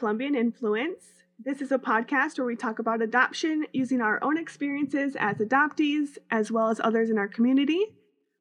Colombian 0.00 0.34
Influence. 0.34 1.04
This 1.38 1.60
is 1.60 1.72
a 1.72 1.78
podcast 1.78 2.38
where 2.38 2.46
we 2.46 2.56
talk 2.56 2.78
about 2.78 3.02
adoption 3.02 3.66
using 3.74 4.00
our 4.00 4.18
own 4.24 4.38
experiences 4.38 5.14
as 5.20 5.36
adoptees 5.36 6.16
as 6.30 6.50
well 6.50 6.70
as 6.70 6.80
others 6.80 7.10
in 7.10 7.18
our 7.18 7.28
community. 7.28 7.84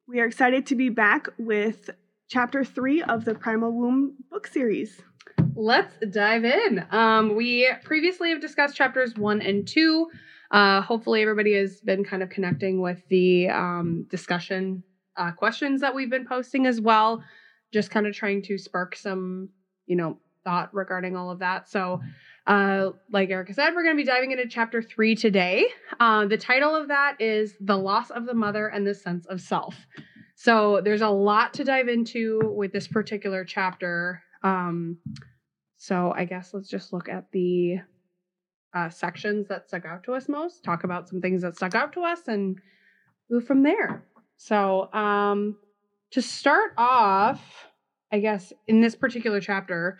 We 0.07 0.21
are 0.21 0.25
excited 0.25 0.65
to 0.67 0.75
be 0.75 0.87
back 0.87 1.27
with 1.37 1.89
chapter 2.29 2.63
three 2.63 3.03
of 3.03 3.25
the 3.25 3.35
Primal 3.35 3.73
Wound 3.73 4.13
book 4.31 4.47
series. 4.47 5.01
Let's 5.53 5.93
dive 6.09 6.45
in. 6.45 6.85
Um, 6.91 7.35
we 7.35 7.69
previously 7.83 8.29
have 8.29 8.39
discussed 8.39 8.77
chapters 8.77 9.17
one 9.17 9.41
and 9.41 9.67
two. 9.67 10.07
Uh, 10.51 10.79
hopefully, 10.79 11.21
everybody 11.21 11.55
has 11.55 11.81
been 11.81 12.05
kind 12.05 12.23
of 12.23 12.29
connecting 12.29 12.79
with 12.79 13.05
the 13.09 13.49
um, 13.49 14.07
discussion 14.09 14.81
uh, 15.17 15.31
questions 15.31 15.81
that 15.81 15.93
we've 15.93 16.09
been 16.09 16.25
posting 16.25 16.65
as 16.65 16.79
well. 16.79 17.21
Just 17.73 17.91
kind 17.91 18.07
of 18.07 18.15
trying 18.15 18.43
to 18.43 18.57
spark 18.57 18.95
some, 18.95 19.49
you 19.87 19.97
know, 19.97 20.19
thought 20.43 20.73
regarding 20.73 21.15
all 21.15 21.29
of 21.29 21.39
that. 21.39 21.69
So, 21.69 22.01
uh, 22.47 22.91
like 23.11 23.29
Erika 23.29 23.53
said, 23.53 23.75
we're 23.75 23.83
going 23.83 23.95
to 23.95 24.01
be 24.01 24.07
diving 24.07 24.31
into 24.31 24.47
chapter 24.47 24.81
three 24.81 25.15
today. 25.15 25.67
Uh, 25.99 26.25
the 26.25 26.37
title 26.37 26.75
of 26.75 26.87
that 26.87 27.19
is 27.19 27.55
The 27.59 27.77
Loss 27.77 28.09
of 28.09 28.25
the 28.25 28.33
Mother 28.33 28.67
and 28.67 28.85
the 28.87 28.95
Sense 28.95 29.25
of 29.27 29.41
Self. 29.41 29.75
So, 30.35 30.81
there's 30.83 31.01
a 31.01 31.09
lot 31.09 31.53
to 31.55 31.63
dive 31.63 31.87
into 31.87 32.39
with 32.55 32.71
this 32.71 32.87
particular 32.87 33.43
chapter. 33.43 34.23
Um, 34.43 34.97
so, 35.77 36.13
I 36.15 36.25
guess 36.25 36.53
let's 36.53 36.69
just 36.69 36.93
look 36.93 37.09
at 37.09 37.31
the 37.31 37.77
uh, 38.73 38.89
sections 38.89 39.47
that 39.47 39.67
stuck 39.67 39.85
out 39.85 40.03
to 40.03 40.13
us 40.13 40.29
most, 40.29 40.63
talk 40.63 40.83
about 40.83 41.09
some 41.09 41.21
things 41.21 41.41
that 41.41 41.55
stuck 41.55 41.75
out 41.75 41.93
to 41.93 42.01
us, 42.03 42.27
and 42.27 42.59
move 43.29 43.45
from 43.45 43.63
there. 43.63 44.03
So, 44.37 44.91
um, 44.93 45.57
to 46.11 46.21
start 46.21 46.71
off, 46.77 47.68
I 48.11 48.19
guess 48.19 48.51
in 48.67 48.81
this 48.81 48.95
particular 48.95 49.39
chapter, 49.39 49.97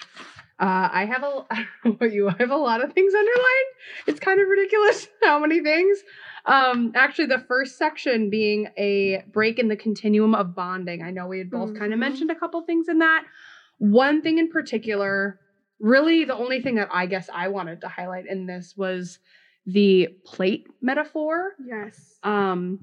uh, 0.60 0.90
I 0.92 1.06
have 1.06 1.24
a 1.24 1.46
I 1.52 1.66
don't 1.84 2.02
know 2.02 2.08
you. 2.08 2.30
I 2.30 2.36
have 2.40 2.52
a 2.52 2.58
lot 2.58 2.84
of 2.84 2.94
things 2.94 3.14
underlined. 3.14 3.70
It's 4.08 4.20
kind 4.20 4.42
of 4.42 4.48
ridiculous 4.48 5.08
how 5.24 5.40
many 5.40 5.62
things. 5.62 6.00
Um, 6.46 6.92
actually, 6.96 7.28
the 7.28 7.44
first 7.48 7.78
section 7.78 8.30
being 8.30 8.70
a 8.78 9.24
break 9.32 9.60
in 9.60 9.68
the 9.68 9.76
continuum 9.76 10.34
of 10.34 10.56
bonding. 10.56 11.04
I 11.04 11.12
know 11.12 11.28
we 11.28 11.38
had 11.38 11.52
both 11.52 11.78
kind 11.78 11.94
of 11.94 12.00
mentioned 12.00 12.32
a 12.32 12.36
couple 12.36 12.62
things 12.62 12.88
in 12.88 13.00
that. 13.00 13.26
One 13.78 14.22
thing 14.22 14.38
in 14.40 14.50
particular, 14.50 15.40
really 15.80 16.26
the 16.26 16.36
only 16.36 16.62
thing 16.62 16.76
that 16.76 16.90
I 16.92 17.06
guess 17.06 17.30
I 17.34 17.50
wanted 17.50 17.82
to 17.82 17.88
highlight 17.88 18.26
in 18.26 18.46
this 18.46 18.74
was 18.76 19.20
the 19.66 20.10
plate 20.26 20.68
metaphor. 20.82 21.54
Yes. 21.64 22.18
Um, 22.24 22.82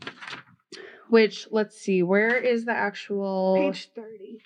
which 1.09 1.49
let's 1.51 1.79
see, 1.79 2.03
where 2.03 2.37
is 2.37 2.65
the 2.65 2.73
actual 2.73 3.57
Page 3.57 3.91
30. 3.95 4.41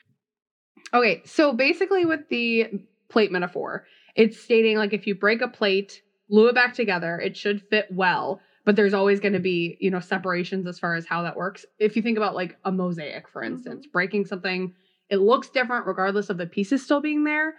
Okay, 0.92 1.22
so 1.24 1.52
basically 1.52 2.04
with 2.04 2.28
the 2.28 2.66
plate 3.08 3.30
metaphor, 3.30 3.86
it's 4.16 4.40
stating 4.40 4.76
like 4.76 4.92
if 4.92 5.06
you 5.06 5.14
break 5.14 5.40
a 5.40 5.48
plate, 5.48 6.02
glue 6.28 6.48
it 6.48 6.54
back 6.54 6.74
together, 6.74 7.18
it 7.18 7.36
should 7.36 7.62
fit 7.70 7.86
well, 7.90 8.40
but 8.64 8.76
there's 8.76 8.94
always 8.94 9.20
going 9.20 9.32
to 9.32 9.40
be, 9.40 9.76
you 9.80 9.90
know, 9.90 10.00
separations 10.00 10.66
as 10.66 10.78
far 10.78 10.94
as 10.94 11.06
how 11.06 11.22
that 11.22 11.36
works. 11.36 11.64
If 11.78 11.96
you 11.96 12.02
think 12.02 12.16
about 12.16 12.34
like 12.34 12.56
a 12.64 12.72
mosaic, 12.72 13.28
for 13.28 13.42
instance, 13.42 13.86
mm-hmm. 13.86 13.92
breaking 13.92 14.26
something, 14.26 14.74
it 15.08 15.16
looks 15.16 15.50
different 15.50 15.86
regardless 15.86 16.30
of 16.30 16.38
the 16.38 16.46
pieces 16.46 16.82
still 16.82 17.00
being 17.00 17.24
there. 17.24 17.54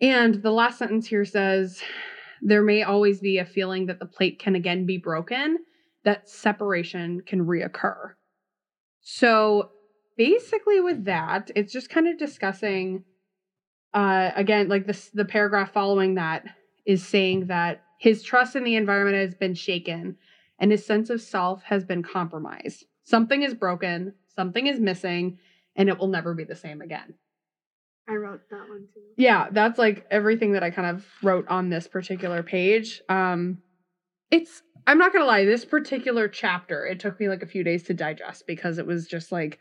And 0.00 0.42
the 0.42 0.50
last 0.50 0.78
sentence 0.78 1.06
here 1.06 1.24
says 1.24 1.82
there 2.40 2.62
may 2.62 2.82
always 2.82 3.20
be 3.20 3.38
a 3.38 3.44
feeling 3.44 3.86
that 3.86 3.98
the 3.98 4.06
plate 4.06 4.38
can 4.38 4.54
again 4.54 4.86
be 4.86 4.96
broken, 4.96 5.58
that 6.04 6.28
separation 6.28 7.20
can 7.22 7.44
reoccur. 7.44 8.12
So 9.00 9.70
basically 10.18 10.80
with 10.80 11.04
that 11.06 11.50
it's 11.56 11.72
just 11.72 11.88
kind 11.88 12.06
of 12.08 12.18
discussing 12.18 13.04
uh 13.94 14.30
again 14.36 14.68
like 14.68 14.86
this 14.86 15.08
the 15.14 15.24
paragraph 15.24 15.72
following 15.72 16.16
that 16.16 16.44
is 16.84 17.06
saying 17.06 17.46
that 17.46 17.82
his 17.98 18.22
trust 18.22 18.54
in 18.56 18.64
the 18.64 18.74
environment 18.76 19.16
has 19.16 19.34
been 19.34 19.54
shaken 19.54 20.16
and 20.58 20.70
his 20.72 20.84
sense 20.84 21.08
of 21.08 21.20
self 21.20 21.62
has 21.62 21.84
been 21.84 22.02
compromised. 22.02 22.84
Something 23.04 23.42
is 23.42 23.54
broken 23.54 24.12
something 24.34 24.66
is 24.66 24.78
missing 24.78 25.38
and 25.76 25.88
it 25.88 25.98
will 25.98 26.08
never 26.08 26.34
be 26.34 26.44
the 26.44 26.54
same 26.54 26.80
again. 26.80 27.14
I 28.08 28.14
wrote 28.14 28.40
that 28.50 28.68
one 28.68 28.86
too. 28.92 29.00
yeah 29.16 29.48
that's 29.52 29.78
like 29.78 30.06
everything 30.10 30.52
that 30.52 30.62
i 30.62 30.70
kind 30.70 30.88
of 30.88 31.06
wrote 31.22 31.46
on 31.48 31.68
this 31.70 31.86
particular 31.86 32.42
page. 32.42 33.00
Um 33.08 33.58
it's 34.30 34.62
i'm 34.86 34.98
not 34.98 35.12
gonna 35.12 35.24
lie 35.24 35.44
this 35.44 35.64
particular 35.64 36.28
chapter 36.28 36.86
it 36.86 36.98
took 37.00 37.18
me 37.20 37.28
like 37.28 37.42
a 37.42 37.46
few 37.46 37.62
days 37.62 37.82
to 37.84 37.94
digest 37.94 38.46
because 38.46 38.78
it 38.78 38.86
was 38.86 39.06
just 39.06 39.30
like 39.32 39.58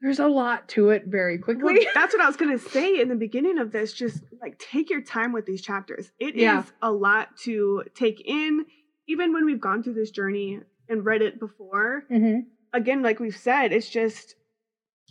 there's 0.00 0.18
a 0.20 0.28
lot 0.28 0.68
to 0.68 0.90
it 0.90 1.04
very 1.06 1.38
quickly 1.38 1.64
Well, 1.64 1.76
that's 1.94 2.14
what 2.14 2.22
I 2.22 2.26
was 2.26 2.36
gonna 2.36 2.58
say 2.58 3.00
in 3.00 3.08
the 3.08 3.16
beginning 3.16 3.58
of 3.58 3.72
this. 3.72 3.92
Just 3.92 4.22
like 4.40 4.58
take 4.58 4.90
your 4.90 5.00
time 5.00 5.32
with 5.32 5.46
these 5.46 5.62
chapters. 5.62 6.10
It 6.18 6.36
is 6.36 6.42
Yeah. 6.42 6.64
a 6.82 6.92
lot 6.92 7.36
to 7.44 7.84
take 7.94 8.22
in, 8.24 8.66
even 9.08 9.32
when 9.32 9.44
we've 9.44 9.60
gone 9.60 9.82
through 9.82 9.94
this 9.94 10.10
journey 10.10 10.60
and 10.88 11.04
read 11.04 11.22
it 11.22 11.38
before. 11.38 12.04
mm-hmm. 12.10 12.40
Again, 12.72 13.02
like 13.02 13.18
we've 13.18 13.36
said, 13.36 13.72
it's 13.72 13.88
just 13.88 14.34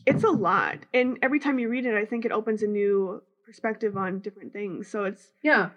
it's 0.05 0.23
a 0.23 0.29
lot. 0.29 0.77
And 0.93 1.17
every 1.21 1.39
time 1.39 1.59
you 1.59 1.67
read 1.69 1.85
it, 1.85 1.95
I 1.95 2.05
think 2.05 2.23
it 2.23 2.31
opens 2.31 2.63
a 2.63 2.67
new 2.67 3.21
perspective 3.45 3.97
on 3.97 4.19
different 4.19 4.53
things. 4.53 4.87
So 4.87 5.05
it's 5.05 5.31
yeah 5.43 5.69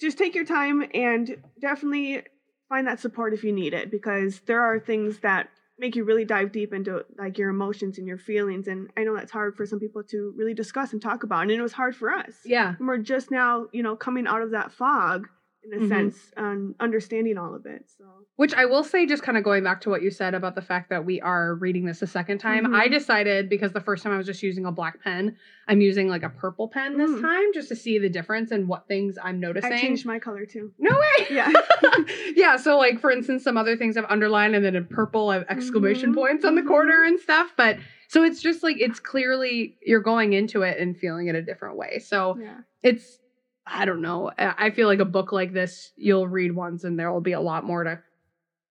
just 0.00 0.18
take 0.18 0.34
your 0.34 0.44
time 0.44 0.84
and 0.94 1.36
definitely 1.60 2.22
find 2.68 2.86
that 2.86 2.98
support 2.98 3.32
if 3.32 3.44
you 3.44 3.52
need 3.52 3.72
it 3.72 3.90
because 3.90 4.40
there 4.46 4.60
are 4.60 4.80
things 4.80 5.20
that 5.20 5.48
make 5.82 5.96
you 5.96 6.04
really 6.04 6.24
dive 6.24 6.52
deep 6.52 6.72
into 6.72 7.04
like 7.18 7.36
your 7.36 7.50
emotions 7.50 7.98
and 7.98 8.06
your 8.06 8.16
feelings 8.16 8.68
and 8.68 8.88
i 8.96 9.02
know 9.02 9.14
that's 9.14 9.32
hard 9.32 9.54
for 9.56 9.66
some 9.66 9.80
people 9.80 10.02
to 10.02 10.32
really 10.36 10.54
discuss 10.54 10.92
and 10.92 11.02
talk 11.02 11.24
about 11.24 11.42
and 11.42 11.50
it 11.50 11.60
was 11.60 11.72
hard 11.72 11.94
for 11.94 12.10
us. 12.10 12.34
Yeah. 12.44 12.76
And 12.78 12.86
we're 12.86 12.98
just 12.98 13.30
now 13.30 13.66
you 13.72 13.82
know 13.82 13.96
coming 13.96 14.26
out 14.26 14.42
of 14.42 14.52
that 14.52 14.72
fog 14.72 15.28
in 15.64 15.72
a 15.74 15.80
Mhm. 15.80 15.88
sense 15.88 16.32
and 16.36 16.74
understanding 16.80 17.38
all 17.38 17.54
of 17.54 17.66
it 17.66 17.84
so 17.88 18.04
Which 18.36 18.54
I 18.54 18.64
will 18.64 18.82
say, 18.82 19.06
just 19.06 19.22
kind 19.22 19.36
of 19.38 19.44
going 19.44 19.62
back 19.62 19.82
to 19.82 19.90
what 19.90 20.02
you 20.02 20.10
said 20.10 20.34
about 20.34 20.54
the 20.54 20.62
fact 20.62 20.88
that 20.90 21.04
we 21.04 21.20
are 21.20 21.54
reading 21.56 21.84
this 21.84 22.00
a 22.02 22.06
second 22.06 22.38
time, 22.38 22.64
Mhm. 22.66 22.74
I 22.74 22.88
decided 22.88 23.48
because 23.50 23.72
the 23.72 23.80
first 23.80 24.02
time 24.02 24.12
I 24.12 24.16
was 24.16 24.26
just 24.26 24.42
using 24.42 24.64
a 24.64 24.72
black 24.72 25.00
pen, 25.02 25.36
I'm 25.68 25.80
using 25.82 26.08
like 26.08 26.22
a 26.22 26.30
purple 26.30 26.66
pen 26.68 26.96
this 26.96 27.10
Mm. 27.10 27.20
time 27.20 27.52
just 27.52 27.68
to 27.68 27.76
see 27.76 27.98
the 27.98 28.08
difference 28.08 28.50
and 28.50 28.66
what 28.66 28.88
things 28.88 29.18
I'm 29.22 29.38
noticing. 29.38 29.72
i 29.72 29.80
changed 29.80 30.06
my 30.06 30.18
color 30.18 30.46
too 30.46 30.72
no 30.78 30.90
way. 30.90 31.26
Yeah. 31.30 31.52
yeah. 32.34 32.56
So, 32.56 32.78
like, 32.78 32.98
for 33.00 33.10
instance, 33.10 33.44
some 33.44 33.56
other 33.56 33.76
things 33.76 33.96
I've 33.96 34.06
underlined 34.06 34.56
and 34.56 34.64
then 34.64 34.74
in 34.74 34.86
purple, 34.86 35.28
I 35.28 35.34
have 35.34 35.46
exclamation 35.48 36.10
Mhm, 36.12 36.14
points 36.14 36.44
on 36.44 36.54
the 36.56 36.62
corner 36.62 37.04
and 37.04 37.20
stuff. 37.20 37.52
But 37.56 37.76
so 38.08 38.24
it's 38.24 38.40
just 38.42 38.62
like, 38.62 38.80
it's 38.80 38.98
clearly 38.98 39.76
you're 39.84 40.00
going 40.00 40.32
into 40.32 40.62
it 40.62 40.78
and 40.78 40.96
feeling 40.96 41.28
it 41.28 41.34
a 41.34 41.42
different 41.42 41.76
way. 41.76 41.98
So, 41.98 42.38
yeah 42.40 42.60
it's 42.82 43.20
I 43.66 43.84
don't 43.84 44.02
know. 44.02 44.30
I 44.38 44.70
feel 44.70 44.88
like 44.88 44.98
a 44.98 45.04
book 45.04 45.32
like 45.32 45.52
this 45.52 45.92
you'll 45.96 46.26
read 46.28 46.54
once 46.54 46.84
and 46.84 46.98
there 46.98 47.12
will 47.12 47.20
be 47.20 47.32
a 47.32 47.40
lot 47.40 47.64
more 47.64 47.84
to 47.84 48.00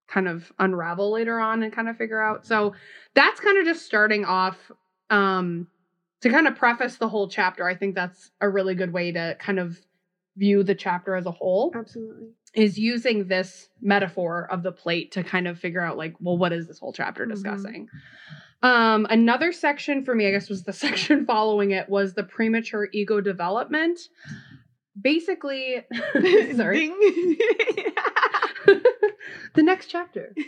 kind 0.07 0.27
of 0.27 0.51
unravel 0.59 1.11
later 1.11 1.39
on 1.39 1.63
and 1.63 1.71
kind 1.71 1.87
of 1.87 1.97
figure 1.97 2.21
out. 2.21 2.45
So 2.45 2.73
that's 3.13 3.39
kind 3.39 3.57
of 3.57 3.65
just 3.65 3.85
starting 3.85 4.25
off 4.25 4.57
um 5.09 5.67
to 6.21 6.29
kind 6.29 6.47
of 6.47 6.55
preface 6.55 6.97
the 6.97 7.07
whole 7.09 7.27
chapter. 7.29 7.65
I 7.67 7.75
think 7.75 7.95
that's 7.95 8.31
a 8.41 8.49
really 8.49 8.75
good 8.75 8.93
way 8.93 9.11
to 9.13 9.35
kind 9.39 9.59
of 9.59 9.79
view 10.37 10.63
the 10.63 10.75
chapter 10.75 11.15
as 11.15 11.25
a 11.25 11.31
whole 11.31 11.71
absolutely 11.75 12.27
is 12.53 12.77
using 12.77 13.27
this 13.27 13.69
metaphor 13.81 14.47
of 14.51 14.63
the 14.63 14.71
plate 14.71 15.11
to 15.11 15.23
kind 15.23 15.47
of 15.47 15.59
figure 15.59 15.81
out 15.81 15.97
like 15.97 16.13
well 16.21 16.37
what 16.37 16.53
is 16.53 16.67
this 16.67 16.79
whole 16.79 16.93
chapter 16.93 17.25
Mhm. 17.25 17.29
discussing 17.31 17.89
um 18.63 19.05
another 19.09 19.51
section 19.51 20.05
for 20.05 20.15
me 20.15 20.25
i 20.27 20.31
guess 20.31 20.47
was 20.49 20.63
the 20.63 20.71
section 20.85 21.25
following 21.25 21.71
it 21.71 21.89
was 21.89 22.13
the 22.13 22.23
premature 22.23 22.87
ego 22.93 23.19
development 23.19 23.99
basically 24.99 25.85
sorry 26.55 26.87
the 29.55 29.63
next 29.63 29.87
chapter 29.87 30.33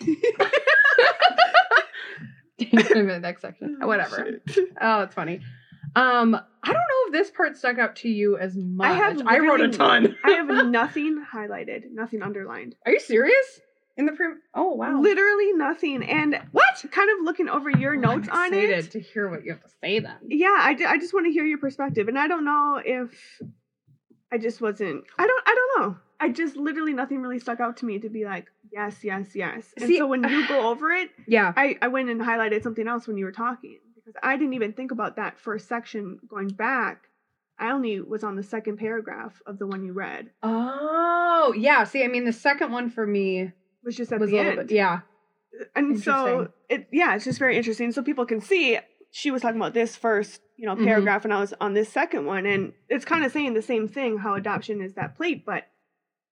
the 2.59 3.19
next 3.21 3.41
section 3.41 3.77
whatever 3.81 4.39
Shit. 4.47 4.69
oh 4.81 5.01
it's 5.01 5.15
funny 5.15 5.39
um 5.95 6.35
i 6.35 6.67
don't 6.67 6.75
know 6.75 7.07
if 7.07 7.11
this 7.13 7.31
part 7.31 7.57
stuck 7.57 7.77
out 7.77 7.95
to 7.97 8.09
you 8.09 8.37
as 8.37 8.55
much 8.55 8.89
I 8.89 8.93
have 8.93 9.21
i 9.27 9.39
wrote 9.39 9.61
a 9.61 9.69
ton 9.69 10.15
I 10.23 10.31
have 10.31 10.47
nothing 10.67 11.23
highlighted, 11.33 11.91
nothing 11.91 12.21
underlined. 12.21 12.75
are 12.85 12.91
you 12.91 12.99
serious 12.99 13.61
in 13.97 14.05
the 14.07 14.11
pre 14.13 14.25
oh 14.55 14.73
wow 14.73 14.99
Literally 14.99 15.53
nothing. 15.53 16.03
And 16.03 16.39
what 16.51 16.83
kind 16.91 17.09
of 17.11 17.23
looking 17.23 17.47
over 17.47 17.69
your 17.69 17.91
Oh, 17.93 17.95
I'm 17.95 18.01
notes 18.01 18.27
on 18.29 18.53
it. 18.53 18.89
to 18.91 18.99
hear 18.99 19.29
what 19.29 19.45
you 19.45 19.51
have 19.51 19.61
to 19.61 19.69
say 19.83 19.99
then. 19.99 20.15
Yeah, 20.29 20.47
I, 20.47 20.75
I 20.87 20.97
just 20.97 21.13
want 21.13 21.27
to 21.27 21.31
hear 21.31 21.45
your 21.45 21.59
perspective. 21.59 22.07
And 22.07 22.17
I 22.17 22.27
don't 22.27 22.43
know 22.43 22.81
if 22.83 23.11
I 24.33 24.37
just 24.39 24.61
wasn't, 24.61 25.03
I 25.19 25.27
don't, 25.27 25.43
I 25.45 25.55
don't 25.55 25.81
know. 25.81 25.97
I 26.19 26.29
just 26.29 26.55
literally 26.55 26.93
nothing 26.93 27.21
really 27.21 27.39
stuck 27.39 27.59
out 27.59 27.77
to 27.77 27.85
me 27.85 27.99
to 27.99 28.09
be 28.09 28.25
like, 28.25 28.47
yes, 28.71 29.03
yes, 29.03 29.35
yes. 29.35 29.73
And 29.77 29.87
See, 29.87 29.97
so 29.99 30.07
when 30.07 30.23
you 30.27 30.47
go 30.47 30.69
over 30.71 30.91
it, 30.91 31.09
Yeah. 31.27 31.53
I, 31.55 31.77
I 31.81 31.87
went 31.89 32.09
and 32.09 32.19
highlighted 32.21 32.63
something 32.63 32.87
else 32.87 33.07
when 33.07 33.17
you 33.17 33.25
were 33.25 33.31
talking 33.31 33.79
because 33.95 34.15
I 34.23 34.35
didn't 34.37 34.53
even 34.53 34.73
think 34.73 34.91
about 34.91 35.17
that 35.17 35.39
first 35.39 35.67
section 35.67 36.19
going 36.27 36.47
back. 36.49 37.03
I 37.59 37.71
only 37.71 38.01
was 38.01 38.23
on 38.23 38.35
the 38.35 38.43
second 38.43 38.77
paragraph 38.77 39.39
of 39.45 39.59
the 39.59 39.67
one 39.67 39.85
you 39.85 39.93
read. 39.93 40.31
Oh, 40.41 41.53
yeah. 41.55 41.83
See, 41.83 42.03
I 42.03 42.07
mean, 42.07 42.25
the 42.25 42.33
second 42.33 42.71
one 42.71 42.89
for 42.89 43.05
me 43.05 43.51
was 43.83 43.95
just 43.95 44.11
at 44.11 44.19
was 44.19 44.29
a 44.29 44.31
the 44.31 44.37
little 44.37 44.59
end. 44.59 44.67
bit, 44.69 44.75
yeah. 44.75 44.99
and 45.75 46.01
so 46.01 46.49
it 46.67 46.87
yeah 46.91 47.13
it's 47.15 47.25
just 47.25 47.37
very 47.37 47.55
interesting 47.57 47.91
so 47.91 48.01
people 48.01 48.25
can 48.25 48.41
see 48.41 48.79
she 49.15 49.29
was 49.29 49.43
talking 49.43 49.61
about 49.61 49.75
this 49.75 49.95
first, 49.95 50.41
you 50.57 50.65
know, 50.65 50.75
Mhm. 50.75 50.85
paragraph, 50.85 51.23
and 51.23 51.31
I 51.31 51.39
was 51.39 51.53
on 51.61 51.75
this 51.75 51.87
second 51.87 52.25
one, 52.25 52.47
and 52.47 52.73
it's 52.89 53.05
kind 53.05 53.23
of 53.23 53.31
saying 53.31 53.53
the 53.53 53.61
same 53.61 53.87
thing 53.87 54.17
how 54.17 54.33
adoption 54.33 54.81
is 54.81 54.95
that 54.95 55.15
plate, 55.15 55.45
but 55.45 55.67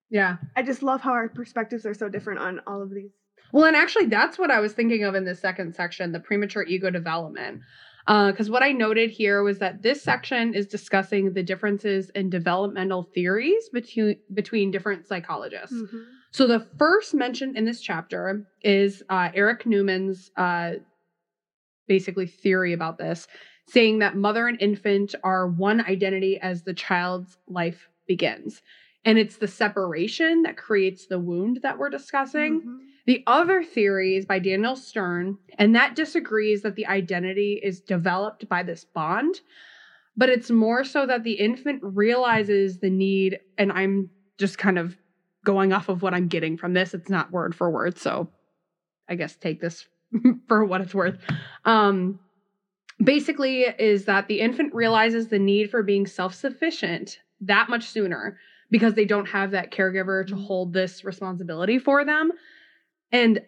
Yeah. 0.10 0.38
I 0.56 0.64
just 0.64 0.82
love 0.82 1.02
how 1.02 1.12
our 1.12 1.30
perspectives 1.30 1.86
are 1.86 1.94
so 1.94 2.10
different 2.10 2.40
on 2.40 2.60
all 2.66 2.82
of 2.82 2.90
these. 2.90 3.12
Well, 3.54 3.66
and 3.66 3.76
actually, 3.76 4.08
that's 4.08 4.40
what 4.40 4.50
I 4.50 4.60
was 4.60 4.74
thinking 4.74 5.04
of 5.04 5.14
in 5.14 5.26
the 5.26 5.36
second 5.36 5.76
section 5.76 6.12
the 6.12 6.20
premature 6.20 6.64
ego 6.64 6.90
development. 6.90 7.62
Because 8.08 8.50
what 8.50 8.64
I 8.64 8.72
noted 8.72 9.12
here 9.12 9.44
was 9.44 9.60
that 9.60 9.84
this 9.84 10.02
section 10.02 10.56
is 10.56 10.66
discussing 10.66 11.34
the 11.34 11.44
differences 11.44 12.10
in 12.10 12.32
developmental 12.32 13.04
theories 13.04 13.70
between, 13.70 14.18
between 14.34 14.72
different 14.72 15.06
psychologists. 15.06 15.76
Mm-hmm. 15.76 16.00
So, 16.32 16.48
the 16.48 16.66
first 16.80 17.14
mentioned 17.14 17.58
in 17.58 17.66
this 17.66 17.80
chapter 17.80 18.48
is 18.64 19.04
uh, 19.10 19.30
Erich 19.36 19.66
Neumann's 19.68 20.32
uh, 20.36 20.74
basically 21.88 22.28
theory 22.28 22.74
about 22.74 22.98
this, 22.98 23.28
saying 23.68 24.00
that 24.00 24.16
mother 24.16 24.48
and 24.48 24.62
infant 24.62 25.16
are 25.24 25.48
one 25.48 25.82
identity 25.82 26.40
as 26.42 26.64
the 26.64 26.74
child's 26.74 27.38
life 27.48 27.90
begins. 28.08 28.62
And 29.04 29.18
it's 29.18 29.38
the 29.38 29.48
separation 29.48 30.44
that 30.44 30.58
creates 30.58 31.08
the 31.08 31.20
wound 31.20 31.60
that 31.64 31.78
we're 31.78 31.90
discussing. 31.90 32.62
Mm-hmm. 32.62 32.78
The 33.08 33.24
other 33.26 33.64
theory 33.64 34.16
is 34.16 34.26
by 34.26 34.38
Daniel 34.40 34.76
Stern, 34.76 35.38
and 35.58 35.76
that 35.76 35.96
disagrees 35.96 36.62
that 36.62 36.76
the 36.76 36.86
identity 36.86 37.60
is 37.64 37.82
developed 37.82 38.48
by 38.48 38.62
this 38.62 38.86
bond, 38.86 39.42
but 40.16 40.30
it's 40.30 40.52
more 40.52 40.84
so 40.84 41.08
that 41.08 41.24
the 41.24 41.34
infant 41.34 41.80
realizes 41.82 42.78
the 42.78 42.92
need, 42.92 43.40
and 43.58 43.72
I'm 43.72 44.12
just 44.38 44.60
kind 44.60 44.78
of 44.78 44.98
going 45.44 45.74
off 45.74 45.90
of 45.90 46.04
what 46.04 46.14
I'm 46.14 46.28
getting 46.28 46.58
from 46.58 46.74
this. 46.74 46.94
It's 46.94 47.10
not 47.10 47.32
word 47.32 47.56
for 47.56 47.72
word, 47.72 47.98
so 47.98 48.30
I 49.10 49.16
guess 49.16 49.36
take 49.36 49.60
this 49.60 49.88
for 50.48 50.66
what 50.66 50.82
it's 50.82 50.94
worth. 50.94 51.18
Um, 51.66 52.20
basically, 53.04 53.62
is 53.64 54.06
that 54.06 54.28
the 54.28 54.40
infant 54.40 54.74
realizes 54.74 55.28
the 55.28 55.40
need 55.40 55.70
for 55.70 55.84
being 55.84 56.06
self 56.06 56.34
sufficient 56.34 57.20
that 57.42 57.70
much 57.70 57.86
sooner 57.88 58.38
because 58.70 58.94
they 58.94 59.06
don't 59.06 59.28
have 59.30 59.52
that 59.52 59.72
caregiver 59.72 60.26
to 60.28 60.36
hold 60.36 60.74
this 60.74 61.04
responsibility 61.04 61.78
for 61.80 62.06
them. 62.06 62.32
And 63.12 63.42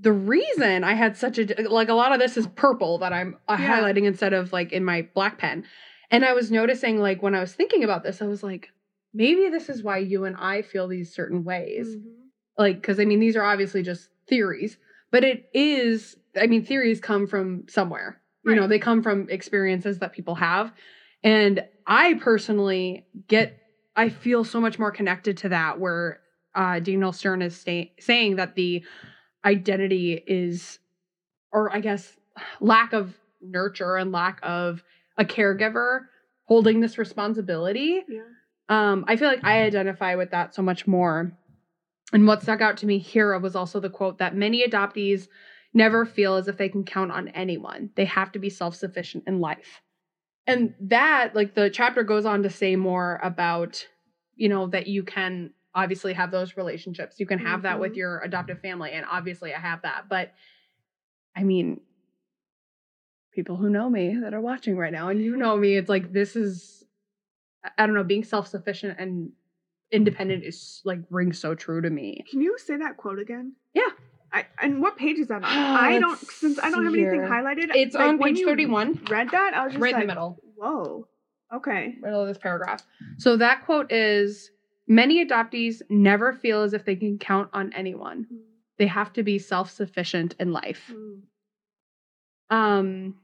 the 0.00 0.12
reason 0.12 0.84
I 0.84 0.94
had 0.94 1.16
such 1.16 1.38
a 1.38 1.68
like 1.68 1.88
a 1.88 1.94
lot 1.94 2.12
of 2.12 2.18
this 2.18 2.36
is 2.36 2.46
purple 2.48 2.98
that 2.98 3.12
I'm 3.12 3.36
uh, 3.48 3.56
Yeah. 3.58 3.80
highlighting 3.80 4.04
instead 4.04 4.32
of 4.32 4.52
like 4.52 4.72
in 4.72 4.84
my 4.84 5.06
black 5.14 5.38
pen. 5.38 5.64
And 6.10 6.24
I 6.24 6.32
was 6.34 6.50
noticing 6.50 6.98
like 6.98 7.22
when 7.22 7.34
I 7.34 7.40
was 7.40 7.54
thinking 7.54 7.84
about 7.84 8.02
this, 8.02 8.20
I 8.20 8.26
was 8.26 8.42
like, 8.42 8.68
maybe 9.14 9.48
this 9.48 9.68
is 9.68 9.82
why 9.82 9.98
you 9.98 10.24
and 10.24 10.36
I 10.36 10.62
feel 10.62 10.88
these 10.88 11.12
certain 11.14 11.44
ways. 11.44 11.96
Mhm. 11.96 12.02
Like, 12.58 12.76
because 12.80 12.98
I 13.00 13.04
mean, 13.04 13.20
these 13.20 13.36
are 13.36 13.42
obviously 13.44 13.82
just 13.82 14.10
theories, 14.28 14.76
but 15.16 15.24
it 15.24 15.48
is, 15.54 16.14
I 16.38 16.46
mean, 16.46 16.62
theories 16.62 17.00
come 17.00 17.26
from 17.26 17.64
somewhere. 17.70 18.20
You 18.44 18.54
know, 18.54 18.66
they 18.68 18.78
come 18.78 19.02
from 19.02 19.30
experiences 19.30 20.00
that 20.00 20.12
people 20.12 20.34
have. 20.34 20.74
And 21.24 21.64
I 21.86 22.14
personally 22.20 23.06
get, 23.26 23.56
I 23.96 24.10
feel 24.10 24.44
so 24.44 24.60
much 24.60 24.78
more 24.78 24.90
connected 24.90 25.38
to 25.38 25.48
that, 25.48 25.80
where 25.80 26.20
uh, 26.54 26.80
Daniel 26.80 27.12
Stern 27.12 27.40
is 27.40 27.56
sta- 27.56 27.90
saying 27.98 28.36
that 28.36 28.56
the 28.56 28.84
identity 29.42 30.22
is, 30.26 30.80
or 31.50 31.74
I 31.74 31.80
guess, 31.80 32.14
lack 32.60 32.92
of 32.92 33.14
nurture 33.40 33.96
and 33.96 34.12
lack 34.12 34.38
of 34.42 34.84
a 35.16 35.24
caregiver 35.24 36.00
holding 36.44 36.80
this 36.80 36.98
responsibility 36.98 38.02
Yeah. 38.06 38.20
um, 38.68 39.06
I 39.08 39.16
feel 39.16 39.28
like 39.28 39.42
I 39.44 39.62
identify 39.62 40.14
with 40.16 40.32
that 40.32 40.54
so 40.54 40.60
much 40.60 40.86
more. 40.86 41.32
And 42.12 42.26
what 42.26 42.42
stuck 42.42 42.60
out 42.60 42.76
to 42.78 42.86
me 42.86 42.98
here 42.98 43.38
was 43.38 43.56
also 43.56 43.80
the 43.80 43.90
quote 43.90 44.18
that 44.18 44.34
many 44.36 44.66
adoptees 44.66 45.28
never 45.74 46.04
feel 46.06 46.36
as 46.36 46.48
if 46.48 46.56
they 46.56 46.68
can 46.68 46.84
count 46.84 47.10
on 47.10 47.28
anyone. 47.28 47.90
They 47.96 48.04
have 48.04 48.32
to 48.32 48.38
be 48.38 48.48
self 48.50 48.76
sufficient 48.76 49.24
in 49.26 49.40
life. 49.40 49.82
And 50.46 50.74
that, 50.80 51.34
like, 51.34 51.54
the 51.54 51.70
chapter 51.70 52.04
goes 52.04 52.24
on 52.24 52.42
to 52.44 52.50
say 52.50 52.76
more 52.76 53.18
about, 53.22 53.86
you 54.36 54.48
know, 54.48 54.68
that 54.68 54.86
you 54.86 55.02
can 55.02 55.52
obviously 55.74 56.12
have 56.14 56.30
those 56.30 56.56
relationships. 56.56 57.18
You 57.18 57.26
can 57.26 57.38
have 57.40 57.62
that 57.62 57.80
with 57.80 57.92
Mhm. 57.92 57.96
your 57.96 58.20
adoptive 58.20 58.60
family. 58.60 58.92
And 58.92 59.04
obviously, 59.10 59.52
I 59.52 59.58
have 59.58 59.82
that. 59.82 60.08
But 60.08 60.32
I 61.34 61.42
mean, 61.42 61.80
people 63.32 63.56
who 63.56 63.68
know 63.68 63.90
me 63.90 64.16
that 64.22 64.32
are 64.34 64.40
watching 64.40 64.76
right 64.76 64.92
now, 64.92 65.08
and 65.08 65.20
you 65.22 65.36
know 65.36 65.56
me, 65.56 65.76
it's 65.76 65.88
like 65.88 66.12
this 66.12 66.36
is 66.36 66.84
I- 67.64 67.70
I 67.78 67.86
don't 67.86 67.94
know, 67.96 68.04
being 68.04 68.24
self 68.24 68.46
sufficient 68.48 68.98
and 69.00 69.32
independent 69.92 70.44
is 70.44 70.80
like 70.84 71.00
rings 71.10 71.38
so 71.38 71.54
true 71.54 71.80
to 71.80 71.90
me. 71.90 72.24
Can 72.30 72.40
you 72.40 72.56
say 72.58 72.76
that 72.76 72.96
quote 72.96 73.18
again? 73.18 73.54
Yeah. 73.74 73.82
I, 74.32 74.46
and 74.60 74.82
what 74.82 74.96
page 74.96 75.18
is 75.18 75.28
that 75.28 75.36
on? 75.36 75.44
I 75.44 75.98
don't 75.98 76.18
since 76.18 76.58
I 76.58 76.70
don't 76.70 76.84
have 76.84 76.92
anything 76.92 77.20
here. 77.20 77.28
highlighted. 77.28 77.70
It's 77.74 77.94
like, 77.94 78.08
on 78.08 78.18
page 78.18 78.38
you 78.38 78.46
31, 78.46 79.04
Read 79.08 79.30
that? 79.30 79.54
I 79.54 79.64
was 79.64 79.72
just 79.72 79.82
right 79.82 79.94
in 79.94 80.00
the 80.00 80.06
middle, 80.06 80.42
whoa. 80.56 81.06
Okay. 81.54 81.94
middle 82.00 82.22
of 82.22 82.28
this 82.28 82.38
paragraph. 82.38 82.82
So 83.18 83.36
that 83.36 83.64
quote 83.64 83.92
is 83.92 84.50
Many 84.88 85.24
adoptees 85.24 85.82
never 85.88 86.32
feel 86.32 86.62
as 86.62 86.72
if 86.72 86.84
they 86.84 86.96
can 86.96 87.18
count 87.18 87.50
on 87.52 87.72
anyone. 87.72 88.26
They 88.78 88.86
have 88.86 89.12
to 89.14 89.22
be 89.22 89.38
self 89.38 89.70
sufficient 89.70 90.34
in 90.38 90.52
life. 90.52 90.92
Mm. 90.92 91.20
Um, 92.50 93.14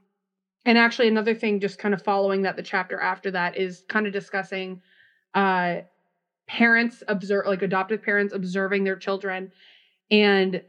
and 0.65 0.77
actually, 0.77 1.07
another 1.07 1.35
thing, 1.35 1.61
just 1.61 1.79
kind 1.79 1.93
of 1.93 2.01
following 2.01 2.41
that, 2.41 2.57
the 2.57 2.63
chapter 2.63 2.99
after 2.99 3.31
that 3.31 3.57
is 3.57 3.83
kind 3.87 4.07
of 4.07 4.13
discussing 4.13 4.81
uh, 5.33 5.77
parents 6.47 7.03
observe, 7.07 7.45
like 7.47 7.61
adoptive 7.61 8.01
parents 8.01 8.33
observing 8.33 8.83
their 8.83 8.97
children. 8.97 9.49
And 10.11 10.61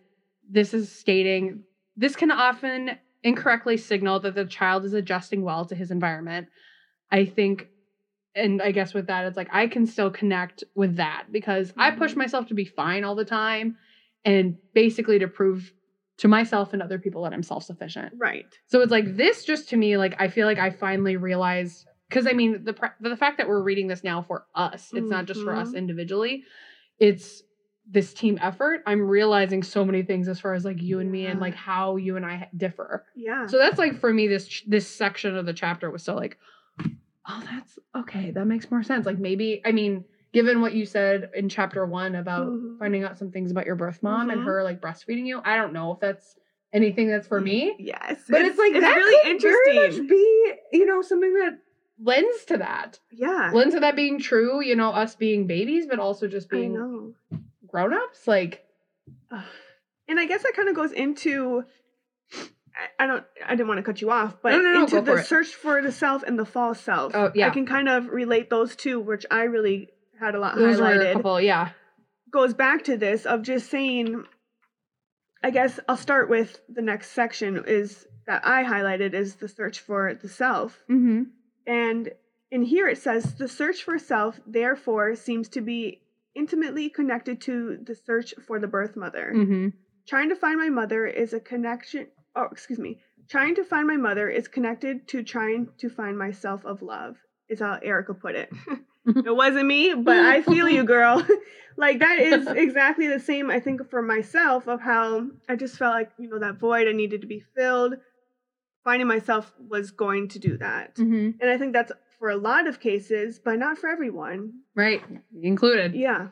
this 0.48 0.74
is 0.74 0.90
stating 0.90 1.64
this 1.96 2.16
can 2.16 2.30
often 2.30 2.96
incorrectly 3.22 3.76
signal 3.76 4.20
that 4.20 4.34
the 4.34 4.44
child 4.44 4.84
is 4.84 4.92
adjusting 4.94 5.42
well 5.42 5.64
to 5.66 5.74
his 5.74 5.90
environment. 5.90 6.48
I 7.10 7.24
think, 7.24 7.68
and 8.34 8.60
I 8.62 8.72
guess 8.72 8.94
with 8.94 9.06
that, 9.06 9.26
it's 9.26 9.36
like 9.36 9.48
I 9.52 9.66
can 9.66 9.86
still 9.86 10.10
connect 10.10 10.64
with 10.74 10.96
that 10.96 11.24
because 11.30 11.72
I 11.76 11.90
push 11.90 12.14
Mhm. 12.14 12.18
myself 12.18 12.46
to 12.46 12.54
be 12.54 12.64
fine 12.64 13.04
all 13.04 13.14
the 13.14 13.24
time 13.24 13.74
and 14.24 14.56
basically 14.74 15.18
to 15.20 15.28
prove 15.28 15.72
to 16.18 16.28
myself 16.28 16.72
and 16.72 16.82
other 16.82 16.98
people 16.98 17.22
that 17.24 17.32
I'm 17.32 17.42
self 17.42 17.64
sufficient. 17.64 18.12
Right. 18.18 18.46
So 18.66 18.80
it's 18.82 18.92
like 18.92 19.16
this 19.16 19.44
just 19.44 19.68
to 19.70 19.76
me, 19.76 19.96
like 19.96 20.14
I 20.18 20.28
feel 20.28 20.46
like 20.46 20.58
I 20.58 20.70
finally 20.70 21.16
realized 21.16 21.86
because 22.08 22.26
I 22.26 22.32
mean 22.32 22.64
the 22.64 22.74
the 23.00 23.16
fact 23.16 23.38
that 23.38 23.48
we're 23.48 23.62
reading 23.62 23.86
this 23.88 24.04
now 24.04 24.22
for 24.22 24.44
us, 24.54 24.92
it's 24.94 25.10
not 25.10 25.24
just 25.26 25.42
for 25.42 25.54
us 25.54 25.70
Mhm. 25.72 25.76
individually. 25.78 26.44
It's 26.98 27.42
this 27.90 28.14
team 28.14 28.38
effort. 28.40 28.82
I'm 28.86 29.02
realizing 29.02 29.62
so 29.62 29.84
many 29.84 30.02
things 30.02 30.28
as 30.28 30.40
far 30.40 30.54
as 30.54 30.64
like 30.64 30.80
you 30.80 31.00
and 31.00 31.10
me 31.10 31.26
and 31.26 31.40
like 31.40 31.54
how 31.54 31.96
you 31.96 32.16
and 32.16 32.24
I 32.24 32.48
differ. 32.56 33.04
Yeah. 33.14 33.46
So 33.46 33.58
that's 33.58 33.78
like 33.78 33.98
for 33.98 34.12
me 34.12 34.26
this 34.28 34.62
this 34.66 34.86
section 34.88 35.36
of 35.36 35.44
the 35.46 35.52
chapter 35.52 35.90
was 35.90 36.02
so 36.02 36.14
like 36.14 36.38
oh 37.26 37.42
that's 37.50 37.78
okay, 37.96 38.30
that 38.32 38.46
makes 38.46 38.70
more 38.70 38.82
sense. 38.82 39.06
Like 39.06 39.18
maybe 39.18 39.60
I 39.64 39.72
mean 39.72 40.04
given 40.32 40.60
what 40.60 40.72
you 40.74 40.84
said 40.84 41.30
in 41.34 41.48
chapter 41.48 41.86
1 41.86 42.16
about 42.16 42.48
Mhm. 42.48 42.78
finding 42.78 43.04
out 43.04 43.16
some 43.16 43.30
things 43.30 43.50
about 43.52 43.66
your 43.66 43.76
birth 43.76 44.02
mom 44.02 44.30
and 44.30 44.40
Mhm. 44.40 44.44
her 44.44 44.62
like 44.64 44.80
breastfeeding 44.80 45.26
you, 45.26 45.40
I 45.44 45.56
don't 45.56 45.72
know 45.72 45.92
if 45.92 46.00
that's 46.00 46.36
anything 46.72 47.08
that's 47.08 47.28
for 47.28 47.40
me. 47.40 47.76
Yes. 47.78 48.24
But 48.28 48.42
it's, 48.42 48.58
like 48.58 48.72
it's 48.72 48.80
that 48.80 48.96
really 48.96 49.22
could 49.22 49.30
interesting. 49.30 49.74
Very 49.74 49.98
much 50.00 50.08
be 50.08 50.54
you 50.72 50.86
know 50.86 51.02
something 51.02 51.34
that 51.34 51.58
lends 52.00 52.44
to 52.46 52.58
that, 52.58 52.98
yeah. 53.12 53.50
lends 53.52 53.74
to 53.74 53.80
that 53.80 53.96
being 53.96 54.18
true. 54.18 54.62
You 54.62 54.76
know, 54.76 54.90
us 54.90 55.14
being 55.14 55.46
babies, 55.46 55.86
but 55.86 55.98
also 55.98 56.26
just 56.28 56.48
being 56.50 57.14
grown 57.66 57.94
ups. 57.94 58.26
Like, 58.26 58.64
Ugh. 59.30 59.42
And 60.08 60.20
I 60.20 60.26
guess 60.26 60.42
that 60.42 60.52
kind 60.54 60.68
of 60.68 60.74
goes 60.74 60.92
into 60.92 61.64
I- 62.76 63.04
I 63.04 63.06
don't 63.06 63.24
I 63.46 63.50
didn't 63.50 63.68
want 63.68 63.78
to 63.78 63.82
cut 63.84 64.00
you 64.00 64.10
off, 64.10 64.36
but 64.42 64.52
No, 64.52 64.58
no, 64.58 64.72
no, 64.72 64.80
into 64.84 65.00
the 65.00 65.14
it. 65.16 65.26
search 65.26 65.48
for 65.54 65.80
the 65.80 65.92
self 65.92 66.22
and 66.24 66.38
the 66.38 66.44
false 66.44 66.80
self. 66.80 67.14
Oh, 67.14 67.30
yeah. 67.34 67.46
I 67.46 67.50
can 67.50 67.66
kind 67.66 67.88
of 67.88 68.08
relate 68.08 68.50
those 68.50 68.74
two, 68.76 68.98
which 69.00 69.24
I 69.30 69.44
really 69.44 69.88
had 70.20 70.34
a 70.34 70.38
lot 70.40 70.56
those 70.56 70.80
were 70.80 70.86
a 70.86 70.96
highlighted. 70.96 71.12
couple. 71.14 71.40
Yeah. 71.40 71.70
Goes 72.30 72.52
back 72.54 72.84
to 72.84 72.96
this 72.96 73.26
of 73.26 73.42
just 73.42 73.70
saying 73.70 74.24
I 75.42 75.50
guess 75.50 75.78
I'll 75.88 75.96
start 75.96 76.28
with 76.30 76.60
the 76.68 76.82
next 76.82 77.10
section 77.12 77.62
is 77.66 78.06
that 78.26 78.46
I 78.46 78.64
highlighted 78.64 79.12
is 79.14 79.36
the 79.36 79.48
search 79.48 79.80
for 79.80 80.14
the 80.14 80.28
self. 80.28 80.82
Mm-hmm. 80.90 81.24
And 81.66 82.10
in 82.50 82.62
here 82.62 82.88
it 82.88 82.98
says 82.98 83.34
the 83.34 83.48
search 83.48 83.82
for 83.82 83.98
self, 83.98 84.40
therefore, 84.46 85.14
seems 85.16 85.48
to 85.50 85.60
be 85.60 86.02
intimately 86.34 86.88
connected 86.88 87.40
to 87.42 87.78
the 87.82 87.94
search 87.94 88.34
for 88.46 88.58
the 88.58 88.66
birth 88.66 88.96
mother. 88.96 89.32
Mm-hmm. 89.34 89.68
Trying 90.06 90.28
to 90.28 90.36
find 90.36 90.58
my 90.58 90.68
mother 90.68 91.06
is 91.06 91.32
a 91.32 91.40
connection. 91.40 92.08
Oh, 92.36 92.48
excuse 92.50 92.78
me. 92.78 93.00
Trying 93.28 93.54
to 93.54 93.64
find 93.64 93.86
my 93.86 93.96
mother 93.96 94.28
is 94.28 94.48
connected 94.48 95.08
to 95.08 95.22
trying 95.22 95.68
to 95.78 95.88
find 95.88 96.18
myself 96.18 96.64
of 96.64 96.82
love, 96.82 97.16
is 97.48 97.60
how 97.60 97.78
Erica 97.82 98.12
put 98.12 98.34
it. 98.34 98.52
it 99.06 99.34
wasn't 99.34 99.66
me, 99.66 99.94
but 99.94 100.18
I 100.18 100.42
feel 100.42 100.68
you, 100.68 100.84
girl. 100.84 101.26
like, 101.76 102.00
that 102.00 102.18
is 102.18 102.46
exactly 102.48 103.08
the 103.08 103.20
same, 103.20 103.50
I 103.50 103.60
think, 103.60 103.88
for 103.88 104.02
myself, 104.02 104.68
of 104.68 104.80
how 104.82 105.26
I 105.48 105.56
just 105.56 105.76
felt 105.76 105.94
like, 105.94 106.10
you 106.18 106.28
know, 106.28 106.38
that 106.38 106.58
void 106.58 106.86
I 106.86 106.92
needed 106.92 107.22
to 107.22 107.26
be 107.26 107.42
filled. 107.56 107.94
Finding 108.84 109.08
myself 109.08 109.52
was 109.58 109.90
going 109.90 110.28
to 110.28 110.38
do 110.38 110.58
that. 110.58 110.96
Mm-hmm. 110.96 111.40
And 111.40 111.50
I 111.50 111.56
think 111.58 111.72
that's 111.72 111.92
for 112.18 112.30
a 112.30 112.36
lot 112.36 112.66
of 112.66 112.80
cases, 112.80 113.40
but 113.42 113.58
not 113.58 113.78
for 113.78 113.88
everyone. 113.88 114.52
Right. 114.74 115.02
Included. 115.42 115.94
Yeah. 115.94 116.28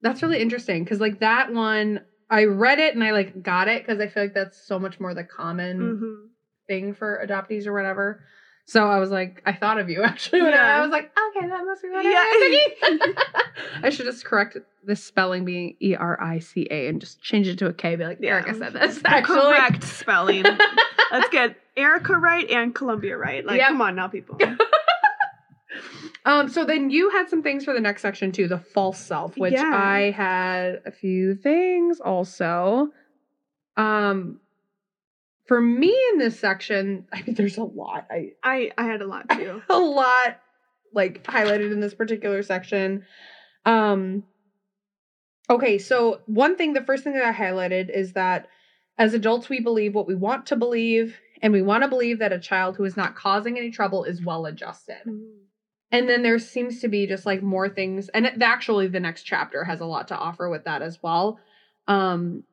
That's 0.00 0.22
really 0.22 0.40
interesting 0.40 0.84
because 0.84 1.00
like 1.00 1.20
that 1.20 1.52
one, 1.52 2.00
I 2.30 2.44
read 2.44 2.78
it 2.78 2.94
and 2.94 3.02
I 3.02 3.10
like 3.10 3.42
got 3.42 3.68
it 3.68 3.84
because 3.84 4.00
I 4.00 4.06
feel 4.06 4.22
like 4.22 4.34
that's 4.34 4.64
so 4.64 4.78
much 4.78 5.00
more 5.00 5.14
the 5.14 5.24
common 5.24 5.98
hmm 5.98 6.28
thing 6.68 6.92
for 6.92 7.26
adoptees 7.26 7.66
or 7.66 7.72
whatever. 7.72 8.22
So 8.70 8.86
I 8.86 8.98
was 8.98 9.10
like, 9.10 9.42
I 9.46 9.54
thought 9.54 9.78
of 9.78 9.88
you 9.88 10.02
actually. 10.04 10.42
When 10.42 10.52
Yeah. 10.52 10.74
I, 10.74 10.78
I 10.78 10.80
was 10.82 10.90
like, 10.90 11.10
okay, 11.36 11.48
that 11.48 11.64
must 11.64 11.82
be 11.82 11.88
what 11.88 12.04
Yeah. 12.04 12.10
I. 12.22 13.12
I 13.82 13.88
should 13.90 14.04
just 14.04 14.26
correct 14.26 14.58
the 14.84 14.94
spelling 14.94 15.46
being 15.46 15.74
E 15.80 15.94
R 15.94 16.20
I 16.22 16.38
C 16.38 16.68
A 16.70 16.88
and 16.88 17.00
just 17.00 17.22
change 17.22 17.48
it 17.48 17.58
to 17.60 17.66
a 17.66 17.72
K. 17.72 17.96
Be 17.96 18.04
like, 18.04 18.18
Yeah. 18.20 18.34
Erika 18.34 18.54
said 18.54 18.74
this. 18.74 19.00
Actually, 19.06 19.36
correct 19.54 19.84
spelling. 19.84 20.44
Let's 21.10 21.30
get 21.30 21.56
Erika 21.78 22.12
right 22.18 22.48
and 22.50 22.74
Colombia 22.74 23.16
right. 23.16 23.42
Like, 23.44 23.58
come 23.62 23.80
on 23.80 23.94
now, 23.96 24.08
people. 24.08 24.38
Um, 26.26 26.48
so 26.50 26.66
then 26.66 26.90
you 26.90 27.08
had 27.08 27.30
some 27.30 27.42
things 27.42 27.64
for 27.64 27.72
the 27.72 27.80
next 27.80 28.02
section 28.02 28.32
too, 28.32 28.48
the 28.48 28.58
false 28.58 28.98
self, 28.98 29.38
which. 29.38 29.54
I 29.56 30.10
had 30.14 30.82
a 30.84 30.90
few 30.92 31.34
things 31.34 32.00
also. 32.00 32.90
Um, 33.78 34.40
for 35.48 35.60
me 35.60 35.96
in 36.12 36.18
this 36.18 36.38
section, 36.38 37.06
I 37.12 37.22
mean, 37.22 37.34
there's 37.34 37.56
a 37.56 37.64
lot. 37.64 38.06
I 38.10 38.32
I 38.44 38.70
I 38.78 38.84
had 38.84 39.02
a 39.02 39.06
lot 39.06 39.28
too. 39.32 39.62
a 39.68 39.78
lot 39.78 40.38
like 40.94 41.24
highlighted 41.24 41.72
in 41.72 41.80
this 41.80 41.94
particular 41.94 42.42
section. 42.42 43.04
Um, 43.66 44.22
okay, 45.50 45.78
so 45.78 46.20
one 46.26 46.56
thing, 46.56 46.72
the 46.74 46.84
first 46.84 47.04
thing 47.04 47.14
that 47.14 47.24
I 47.24 47.32
highlighted 47.32 47.90
is 47.94 48.12
that 48.12 48.46
as 48.96 49.14
adults, 49.14 49.48
we 49.48 49.60
believe 49.60 49.94
what 49.94 50.06
we 50.06 50.14
want 50.14 50.46
to 50.46 50.56
believe, 50.56 51.16
and 51.42 51.52
we 51.52 51.62
want 51.62 51.82
to 51.82 51.88
believe 51.88 52.18
that 52.18 52.32
a 52.32 52.38
child 52.38 52.76
who 52.76 52.84
is 52.84 52.96
not 52.96 53.14
causing 53.16 53.58
any 53.58 53.70
trouble 53.70 54.04
is 54.04 54.24
well 54.24 54.46
adjusted. 54.46 55.02
And 55.90 56.08
then 56.08 56.22
there 56.22 56.38
seems 56.38 56.80
to 56.80 56.88
be 56.88 57.06
just 57.06 57.24
like 57.24 57.42
more 57.42 57.68
things, 57.68 58.08
and 58.10 58.26
it, 58.26 58.40
actually, 58.42 58.88
the 58.88 59.00
next 59.00 59.22
chapter 59.22 59.64
has 59.64 59.80
a 59.80 59.86
lot 59.86 60.08
to 60.08 60.16
offer 60.16 60.48
with 60.48 60.64
that 60.64 60.82
as 60.82 61.02
well. 61.02 61.38
Um, 61.86 62.44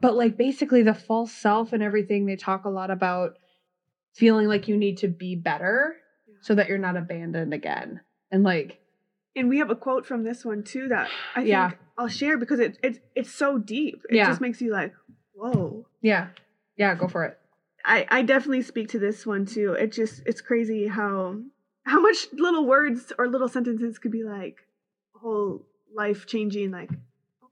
but 0.00 0.14
like 0.16 0.36
basically, 0.36 0.82
the 0.82 0.94
false 0.94 1.32
self 1.32 1.72
and 1.72 1.82
everything, 1.82 2.26
they 2.26 2.36
talk 2.36 2.64
a 2.64 2.70
lot 2.70 2.90
about 2.90 3.38
feeling 4.14 4.48
like 4.48 4.68
you 4.68 4.76
need 4.76 4.98
to 4.98 5.08
be 5.08 5.34
better 5.36 5.96
so 6.40 6.54
that 6.54 6.68
you're 6.68 6.78
not 6.78 6.96
abandoned 6.96 7.52
again. 7.52 8.00
And 8.30 8.42
like, 8.42 8.78
And 9.34 9.48
we 9.48 9.58
have 9.58 9.70
a 9.70 9.74
quote 9.76 10.06
from 10.06 10.24
this 10.24 10.44
one 10.44 10.62
too 10.62 10.88
that 10.88 11.10
I 11.34 11.40
think 11.40 11.48
Yeah. 11.48 11.70
I'll 11.98 12.08
share 12.08 12.36
because 12.36 12.60
it, 12.60 12.78
it 12.82 13.00
it's 13.14 13.32
so 13.32 13.58
deep. 13.58 14.02
It 14.10 14.16
Yeah. 14.16 14.28
just 14.28 14.40
makes 14.40 14.60
you 14.60 14.70
like, 14.72 14.94
whoa. 15.32 15.86
yeah, 16.02 16.28
yeah, 16.76 16.94
go 16.94 17.08
for 17.08 17.24
it. 17.24 17.38
I, 17.84 18.06
I 18.10 18.22
definitely 18.22 18.62
speak 18.62 18.88
to 18.90 18.98
this 18.98 19.24
one 19.26 19.46
too. 19.46 19.72
It 19.72 19.92
just 19.92 20.22
it's 20.26 20.40
crazy 20.40 20.88
how 20.88 21.40
how 21.84 22.00
much 22.00 22.26
little 22.32 22.66
words 22.66 23.12
or 23.18 23.28
little 23.28 23.48
sentences 23.48 23.98
could 23.98 24.10
be 24.12 24.24
like 24.24 24.56
whole 25.14 25.64
life 25.94 26.26
changing 26.26 26.70
like 26.70 26.90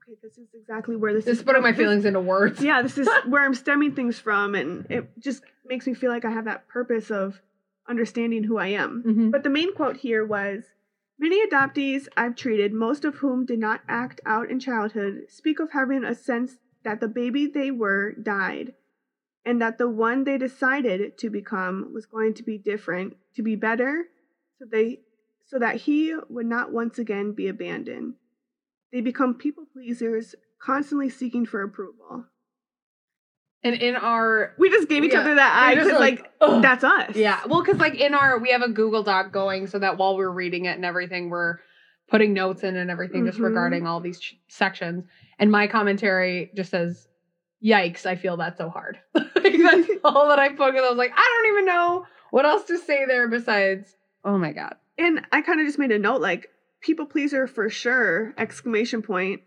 okay 0.07 0.17
this 0.21 0.37
is 0.37 0.47
exactly 0.53 0.95
where 0.95 1.13
this 1.13 1.25
Just 1.25 1.39
is 1.41 1.43
putting 1.45 1.61
my 1.63 1.73
feelings 1.73 2.05
into 2.05 2.19
words. 2.19 2.61
yeah 2.61 2.81
this 2.81 2.97
is 2.97 3.07
where 3.27 3.43
I'm 3.43 3.55
stemming 3.55 3.95
things 3.95 4.19
from 4.19 4.55
and 4.55 4.85
it 4.89 5.09
just 5.19 5.43
makes 5.65 5.87
me 5.87 5.93
feel 5.93 6.11
like 6.11 6.25
I 6.25 6.31
have 6.31 6.45
that 6.45 6.67
purpose 6.67 7.09
of 7.11 7.41
understanding 7.87 8.43
who 8.43 8.57
I 8.57 8.67
am. 8.67 9.03
Mhm. 9.05 9.31
But 9.31 9.43
the 9.43 9.49
main 9.49 9.73
quote 9.73 9.97
here 9.97 10.25
was 10.25 10.63
Many 11.17 11.47
adoptees 11.47 12.07
I've 12.17 12.35
treated, 12.35 12.73
most 12.73 13.05
of 13.05 13.15
whom 13.15 13.45
did 13.45 13.57
not 13.59 13.81
act 13.87 14.19
out 14.25 14.49
in 14.51 14.59
childhood, 14.59 15.27
speak 15.29 15.59
of 15.61 15.71
having 15.71 16.03
a 16.03 16.13
sense 16.13 16.57
that 16.83 16.99
the 16.99 17.07
baby 17.07 17.47
they 17.47 17.71
were 17.71 18.11
died, 18.11 18.73
and 19.45 19.61
that 19.61 19.77
the 19.77 19.87
one 19.89 20.25
they 20.25 20.37
decided 20.37 21.17
to 21.19 21.29
become 21.29 21.91
was 21.93 22.05
going 22.05 22.33
to 22.33 22.43
be 22.43 22.57
different, 22.57 23.15
to 23.35 23.41
be 23.41 23.55
better, 23.55 24.05
so 24.59 24.65
they 24.69 24.99
so 25.45 25.57
that 25.59 25.77
he 25.77 26.13
would 26.27 26.47
not 26.47 26.73
once 26.73 26.99
again 26.99 27.31
be 27.31 27.47
abandoned. 27.47 28.15
They 28.91 29.01
become 29.01 29.33
people 29.35 29.65
pleasers, 29.73 30.35
constantly 30.61 31.09
seeking 31.09 31.45
for 31.45 31.61
approval. 31.61 32.25
And 33.63 33.75
in 33.75 33.95
our 33.95 34.53
We 34.59 34.69
just 34.69 34.87
gave 34.87 35.03
each 35.03 35.13
Yeah. 35.13 35.21
other 35.21 35.35
that 35.35 35.63
eye 35.63 35.75
because, 35.75 35.99
like, 35.99 36.31
ugh. 36.39 36.61
that's 36.61 36.83
us. 36.83 37.15
Yeah, 37.15 37.41
well, 37.47 37.61
because 37.63 37.79
like 37.79 37.95
in 37.95 38.13
our 38.13 38.37
we 38.37 38.51
have 38.51 38.61
a 38.61 38.69
Google 38.69 39.01
Doc 39.03 39.31
going 39.31 39.65
so 39.67 39.79
that 39.79 39.97
while 39.97 40.15
we're 40.15 40.29
reading 40.29 40.65
it 40.65 40.75
and 40.75 40.85
everything, 40.85 41.29
we're 41.29 41.57
putting 42.07 42.33
notes 42.33 42.63
in 42.63 42.75
and 42.75 42.91
everything 42.91 43.25
just 43.25 43.39
Mhm. 43.39 43.45
regarding 43.45 43.87
all 43.87 43.99
these 43.99 44.19
ch- 44.19 44.37
sections. 44.47 45.05
And 45.39 45.51
my 45.51 45.65
commentary 45.65 46.51
just 46.55 46.69
says, 46.69 47.07
"Yikes! 47.63 48.05
I 48.05 48.15
feel 48.15 48.37
that 48.37 48.55
so 48.57 48.69
hard." 48.69 48.99
like, 49.15 49.57
that's 49.57 49.89
all 50.03 50.27
that 50.29 50.37
I 50.37 50.49
put. 50.49 50.75
'cause 50.75 50.83
I 50.83 50.89
was 50.89 50.97
like, 50.97 51.13
I 51.15 51.41
don't 51.43 51.53
even 51.55 51.65
know 51.65 52.05
what 52.29 52.45
else 52.45 52.65
to 52.65 52.77
say 52.77 53.05
there 53.05 53.27
besides, 53.27 53.97
"Oh 54.23 54.37
my 54.37 54.51
god." 54.53 54.75
And 54.99 55.25
I 55.31 55.41
kind 55.41 55.59
of 55.59 55.65
just 55.65 55.79
made 55.79 55.91
a 55.91 55.97
note 55.97 56.21
like 56.21 56.49
people 56.85 57.05
pleaser 57.05 57.47
for 57.47 57.69
sure 57.69 58.33
exclamation 58.37 59.01
point. 59.01 59.41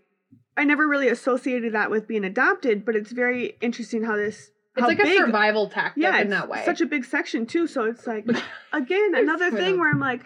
I 0.56 0.64
never 0.64 0.88
really 0.88 1.08
associated 1.08 1.72
that 1.74 1.90
with 1.90 2.08
being 2.08 2.24
adopted, 2.24 2.84
but 2.84 2.96
it's 2.96 3.12
very 3.12 3.56
interesting 3.60 4.02
how 4.02 4.16
this 4.16 4.50
It's 4.76 4.80
how 4.80 4.88
like 4.88 4.98
big, 4.98 5.20
a 5.20 5.26
survival 5.26 5.68
tactic 5.68 6.02
yeah, 6.02 6.18
in 6.18 6.30
that 6.30 6.48
way. 6.48 6.62
Such 6.64 6.80
a 6.80 6.86
big 6.86 7.04
section 7.04 7.46
too, 7.46 7.66
so 7.68 7.84
it's 7.84 8.06
like 8.06 8.26
again 8.72 9.14
another 9.14 9.50
thing 9.52 9.78
where 9.78 9.90
I'm 9.90 10.00
like, 10.00 10.24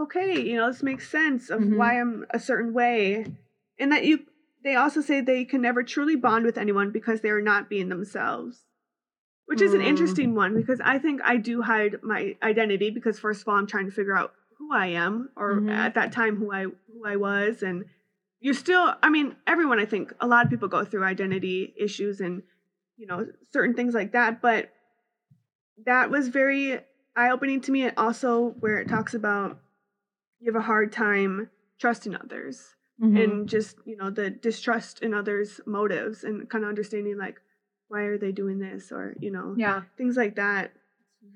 okay, 0.00 0.40
you 0.40 0.56
know, 0.56 0.68
this 0.72 0.82
makes 0.82 1.08
sense 1.08 1.50
of 1.50 1.60
Mhm. 1.60 1.76
why 1.76 2.00
I'm 2.00 2.24
a 2.30 2.40
certain 2.40 2.72
way, 2.72 3.26
and 3.78 3.92
that 3.92 4.04
you. 4.04 4.20
They 4.64 4.76
also 4.76 5.02
say 5.02 5.20
they 5.20 5.44
can 5.44 5.60
never 5.60 5.82
truly 5.82 6.16
bond 6.16 6.46
with 6.46 6.56
anyone 6.56 6.90
because 6.90 7.20
they 7.20 7.28
are 7.28 7.42
not 7.42 7.68
being 7.68 7.90
themselves, 7.90 8.64
which 9.44 9.60
is 9.60 9.74
an 9.74 9.82
Mm. 9.82 9.88
interesting 9.88 10.34
one 10.34 10.56
because 10.56 10.80
I 10.82 10.98
think 10.98 11.20
I 11.22 11.36
do 11.36 11.60
hide 11.60 12.02
my 12.02 12.34
identity 12.42 12.88
because 12.88 13.18
first 13.18 13.42
of 13.42 13.48
all 13.48 13.56
I'm 13.56 13.66
trying 13.66 13.84
to 13.84 13.92
figure 13.92 14.16
out 14.16 14.32
who 14.58 14.72
I 14.72 14.88
am 14.88 15.30
or 15.36 15.60
Mhm. 15.60 15.70
at 15.70 15.94
that 15.94 16.12
time 16.12 16.36
who 16.36 16.52
I 16.52 16.64
who 16.64 17.04
I 17.04 17.16
was 17.16 17.62
and 17.62 17.84
you 18.40 18.52
still 18.54 18.94
I 19.02 19.08
mean 19.10 19.36
everyone 19.46 19.78
I 19.78 19.86
think 19.86 20.12
a 20.20 20.26
lot 20.26 20.44
of 20.44 20.50
people 20.50 20.68
go 20.68 20.84
through 20.84 21.04
identity 21.04 21.74
issues 21.76 22.20
and 22.20 22.42
you 22.96 23.06
know 23.06 23.26
certain 23.52 23.74
things 23.74 23.94
like 23.94 24.12
that 24.12 24.40
but 24.40 24.70
that 25.86 26.10
was 26.10 26.28
very 26.28 26.80
eye 27.16 27.30
opening 27.30 27.60
to 27.62 27.72
me 27.72 27.82
and 27.82 27.92
also 27.96 28.50
where 28.60 28.78
it 28.78 28.88
talks 28.88 29.14
about 29.14 29.58
you 30.40 30.52
have 30.52 30.60
a 30.60 30.64
hard 30.64 30.92
time 30.92 31.50
trusting 31.78 32.14
others 32.16 32.76
Mhm. 33.02 33.16
and 33.22 33.48
just 33.48 33.78
you 33.84 33.96
know 33.96 34.10
the 34.10 34.30
distrust 34.30 35.00
in 35.02 35.12
others 35.14 35.60
motives 35.66 36.22
and 36.24 36.48
kind 36.48 36.64
of 36.64 36.68
understanding 36.68 37.16
like 37.18 37.40
why 37.88 38.02
are 38.02 38.18
they 38.18 38.32
doing 38.32 38.58
this 38.58 38.92
or 38.92 39.14
you 39.18 39.30
know 39.30 39.54
yeah. 39.58 39.82
things 39.96 40.16
like 40.16 40.36
that 40.36 40.72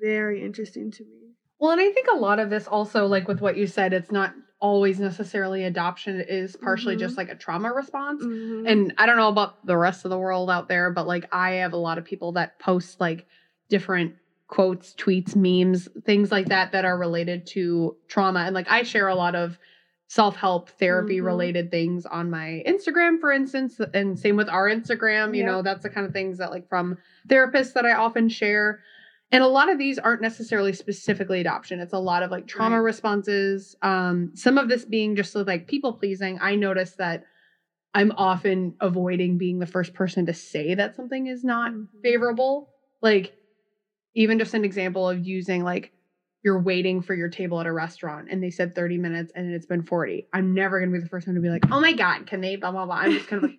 very 0.00 0.42
interesting 0.42 0.90
to 0.90 1.04
me 1.04 1.27
Well, 1.61 1.73
and 1.73 1.81
I 1.81 1.91
think 1.91 2.07
a 2.12 2.17
lot 2.17 2.38
of 2.38 2.50
this 2.50 2.67
also, 2.69 3.07
like 3.07 3.27
with 3.27 3.41
what 3.41 3.57
you 3.57 3.67
said, 3.67 3.93
it's 3.93 4.12
not 4.12 4.33
always 4.61 5.00
necessarily 5.00 5.65
adoption. 5.65 6.19
It 6.21 6.29
is 6.29 6.57
partially 6.57 6.97
Mhm. 6.97 7.00
just 7.00 7.17
like 7.17 7.29
a 7.29 7.35
trauma 7.35 7.73
response. 7.73 8.25
Mhm. 8.25 8.69
And 8.69 8.95
I 8.99 9.07
don't 9.07 9.17
know 9.17 9.29
about 9.29 9.65
the 9.67 9.77
rest 9.77 10.05
of 10.05 10.11
the 10.11 10.19
world 10.19 10.50
out 10.50 10.69
there, 10.69 10.91
but 10.91 11.07
like 11.07 11.27
I 11.33 11.53
have 11.53 11.73
a 11.73 11.77
lot 11.77 11.99
of 11.99 12.05
people 12.05 12.33
that 12.33 12.59
post 12.59 13.00
like 13.00 13.27
different 13.69 14.15
quotes, 14.49 14.95
tweets, 14.95 15.37
memes, 15.37 15.88
things 16.05 16.33
like 16.33 16.47
that 16.49 16.73
that 16.73 16.85
are 16.85 16.97
related 16.99 17.47
to 17.49 17.97
trauma. 18.09 18.41
And 18.41 18.55
like 18.55 18.71
I 18.71 18.83
share 18.83 19.09
a 19.09 19.15
lot 19.15 19.35
of 19.35 19.59
self 20.09 20.37
help 20.37 20.71
therapy 20.71 21.19
Mhm. 21.19 21.25
related 21.27 21.71
things 21.71 22.07
on 22.07 22.31
my 22.31 22.62
Instagram, 22.67 23.21
for 23.21 23.31
instance, 23.31 23.79
and 23.93 24.19
same 24.19 24.37
with 24.37 24.49
our 24.49 24.67
Instagram. 24.69 25.37
You 25.37 25.43
Yep. 25.43 25.47
know, 25.47 25.62
that's 25.62 25.83
the 25.83 25.91
kind 25.91 26.07
of 26.07 26.12
things 26.15 26.38
that 26.38 26.50
like 26.50 26.67
from 26.69 26.97
therapists 27.29 27.75
that 27.75 27.85
I 27.85 27.93
often 27.93 28.29
share. 28.29 28.81
And 29.30 29.42
a 29.42 29.47
lot 29.47 29.70
of 29.70 29.78
these 29.78 29.99
aren't 29.99 30.23
necessarily 30.23 30.73
specifically 30.73 31.40
adoption. 31.40 31.80
It's 31.80 31.92
a 31.92 31.99
lot 31.99 32.23
of 32.23 32.30
like 32.30 32.47
trauma 32.47 32.76
Right. 32.76 32.85
responses. 32.85 33.76
Um, 33.82 34.30
some 34.35 34.56
of 34.56 34.68
this 34.68 34.85
being 34.85 35.16
just 35.16 35.32
so, 35.32 35.42
like 35.42 35.66
people 35.66 35.92
pleasing. 35.92 36.38
I 36.40 36.54
notice 36.54 36.97
that 36.97 37.25
I'm 37.94 38.12
often 38.16 38.75
avoiding 38.80 39.37
being 39.38 39.58
the 39.58 39.66
first 39.66 39.92
person 39.92 40.26
to 40.26 40.35
say 40.35 40.75
that 40.75 40.94
something 40.94 41.26
is 41.26 41.44
not 41.44 41.73
Mhm. 41.73 41.88
favorable. 42.02 42.70
Like, 43.02 43.35
even 44.14 44.38
just 44.38 44.54
an 44.54 44.64
example 44.64 45.08
of 45.08 45.26
using 45.26 45.62
like 45.64 45.92
you're 46.44 46.61
waiting 46.61 47.02
for 47.02 47.14
your 47.14 47.28
table 47.28 47.61
at 47.61 47.66
a 47.66 47.73
restaurant 47.73 48.28
and 48.30 48.42
they 48.42 48.50
said 48.50 48.75
30 48.75 48.99
minutes 48.99 49.32
and 49.35 49.52
it's 49.52 49.66
been 49.66 49.82
40. 49.82 50.26
I'm 50.32 50.54
never 50.54 50.80
gonna 50.80 50.92
be 50.92 50.99
the 51.00 51.06
first 51.06 51.26
one 51.26 51.37
to 51.37 51.42
be 51.42 51.50
like, 51.50 51.64
oh 51.73 51.80
my 51.80 51.92
god, 51.92 52.26
can 52.26 52.40
they 52.40 52.56
blah 52.56 52.70
blah 52.73 52.87
blah. 52.87 52.97
I'm 52.97 53.12
just 53.12 53.28
kind 53.28 53.42
of 53.44 53.50
like, 53.50 53.58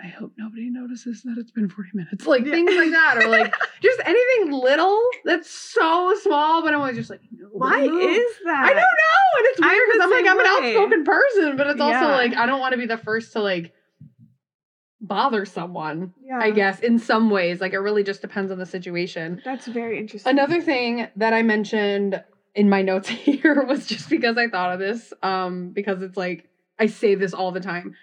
I 0.00 0.06
hope 0.06 0.32
nobody 0.38 0.70
notices 0.70 1.22
that 1.22 1.36
it's 1.38 1.50
been 1.50 1.68
40 1.68 1.90
minutes. 1.94 2.26
Like 2.26 2.44
Yeah. 2.44 2.52
things 2.52 2.74
like 2.76 2.90
that, 2.90 3.16
or 3.18 3.26
like 3.28 3.52
just 3.82 4.00
anything 4.04 4.52
little 4.52 5.00
that's 5.24 5.50
so 5.50 6.14
small, 6.22 6.62
but 6.62 6.72
I'm 6.72 6.80
always 6.80 6.96
just 6.96 7.10
like, 7.10 7.20
why 7.52 7.74
is 7.78 8.32
that 8.44 8.62
I 8.64 8.68
don't 8.68 8.76
know, 8.76 9.38
and 9.38 9.46
it's 9.46 9.60
weird 9.60 9.88
because 9.88 10.00
I'm 10.04 10.10
like 10.10 10.24
same 10.24 10.32
I'm 10.32 10.40
an 10.40 10.46
outspoken 10.46 11.04
person, 11.04 11.56
but 11.56 11.66
it's 11.66 11.80
also 11.80 12.06
Yeah. 12.06 12.14
like 12.14 12.36
I 12.36 12.46
don't 12.46 12.60
want 12.60 12.72
to 12.72 12.78
be 12.78 12.86
the 12.86 12.96
first 12.96 13.32
to 13.32 13.40
like 13.40 13.72
bother 15.00 15.44
someone. 15.44 16.12
yeah 16.24 16.38
I 16.40 16.50
guess 16.50 16.80
in 16.80 16.98
some 16.98 17.30
ways, 17.30 17.60
like 17.60 17.72
it 17.72 17.78
really 17.78 18.02
just 18.04 18.20
depends 18.20 18.50
on 18.52 18.58
the 18.58 18.66
situation. 18.66 19.40
that's 19.44 19.66
very 19.66 19.98
interesting 19.98 20.30
Another 20.30 20.60
thing 20.60 21.08
that 21.16 21.32
I 21.32 21.42
mentioned 21.42 22.22
in 22.54 22.68
my 22.68 22.82
notes 22.82 23.08
here 23.26 23.64
was 23.64 23.86
just 23.86 24.08
because 24.10 24.36
I 24.38 24.48
thought 24.48 24.72
of 24.74 24.78
this, 24.78 25.12
um, 25.22 25.70
because 25.70 26.02
it's 26.02 26.16
like 26.16 26.48
I 26.78 26.86
say 26.86 27.14
this 27.16 27.34
all 27.34 27.50
the 27.52 27.60
time, 27.60 27.94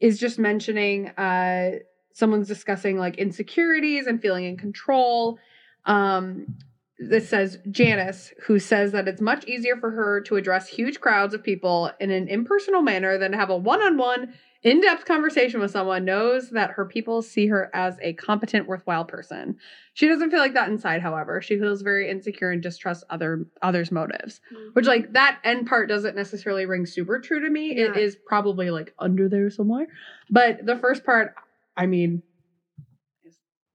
is 0.00 0.18
just 0.18 0.38
mentioning 0.38 1.08
uh 1.10 1.72
someone's 2.12 2.48
discussing 2.48 2.96
like 2.96 3.16
insecurities 3.16 4.06
and 4.06 4.20
feeling 4.22 4.44
in 4.44 4.56
control. 4.56 5.38
Um 5.84 6.56
this 6.98 7.28
says 7.28 7.58
Janice, 7.70 8.32
who 8.46 8.58
says 8.58 8.92
that 8.92 9.08
it's 9.08 9.20
much 9.20 9.44
easier 9.46 9.76
for 9.76 9.90
her 9.90 10.20
to 10.22 10.36
address 10.36 10.68
huge 10.68 11.00
crowds 11.00 11.34
of 11.34 11.42
people 11.42 11.90
in 12.00 12.10
an 12.10 12.28
impersonal 12.28 12.82
manner 12.82 13.18
than 13.18 13.32
to 13.32 13.36
have 13.36 13.50
a 13.50 13.56
one 13.56 13.82
on 13.82 13.96
one, 13.96 14.34
in 14.62 14.80
depth 14.80 15.04
conversation 15.04 15.60
with 15.60 15.72
someone, 15.72 16.06
knows 16.06 16.50
that 16.50 16.70
her 16.70 16.86
people 16.86 17.20
see 17.20 17.48
her 17.48 17.70
as 17.74 17.98
a 18.00 18.14
competent, 18.14 18.66
worthwhile 18.66 19.04
person. 19.04 19.56
She 19.92 20.08
doesn't 20.08 20.30
feel 20.30 20.38
like 20.38 20.54
that 20.54 20.70
inside, 20.70 21.02
however. 21.02 21.42
She 21.42 21.58
feels 21.58 21.82
very 21.82 22.08
insecure 22.08 22.50
and 22.50 22.62
distrusts 22.62 23.04
other 23.10 23.44
others' 23.60 23.92
motives. 23.92 24.40
Mm. 24.54 24.74
Which, 24.74 24.86
like, 24.86 25.12
that 25.12 25.38
end 25.44 25.66
part 25.66 25.88
doesn't 25.88 26.16
necessarily 26.16 26.64
ring 26.64 26.86
super 26.86 27.18
true 27.18 27.40
to 27.40 27.50
me. 27.50 27.72
It 27.72 27.94
Yeah. 27.94 28.02
is 28.02 28.16
probably 28.16 28.70
like 28.70 28.94
under 28.98 29.28
there 29.28 29.50
somewhere. 29.50 29.86
But 30.30 30.64
the 30.64 30.76
first 30.76 31.04
part, 31.04 31.34
I 31.76 31.84
mean, 31.86 32.22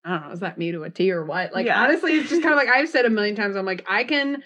I 0.05 0.09
don't 0.11 0.27
know, 0.27 0.31
is 0.33 0.39
that 0.39 0.57
me 0.57 0.71
to 0.71 0.83
a 0.83 0.89
T 0.89 1.11
or 1.11 1.25
what? 1.25 1.53
Like, 1.53 1.65
Yeah. 1.65 1.81
honestly, 1.81 2.13
it's 2.13 2.29
just 2.29 2.41
kind 2.41 2.53
of 2.53 2.57
like 2.57 2.69
I've 2.69 2.89
said 2.89 3.05
a 3.05 3.09
million 3.09 3.35
times. 3.35 3.55
I'm 3.55 3.65
like, 3.65 3.85
I 3.87 4.03
can, 4.03 4.43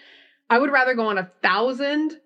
I 0.49 0.57
would 0.57 0.71
rather 0.71 0.93
go 0.95 1.07
on 1.07 1.17
a 1.17 1.31
thousand 1.41 2.19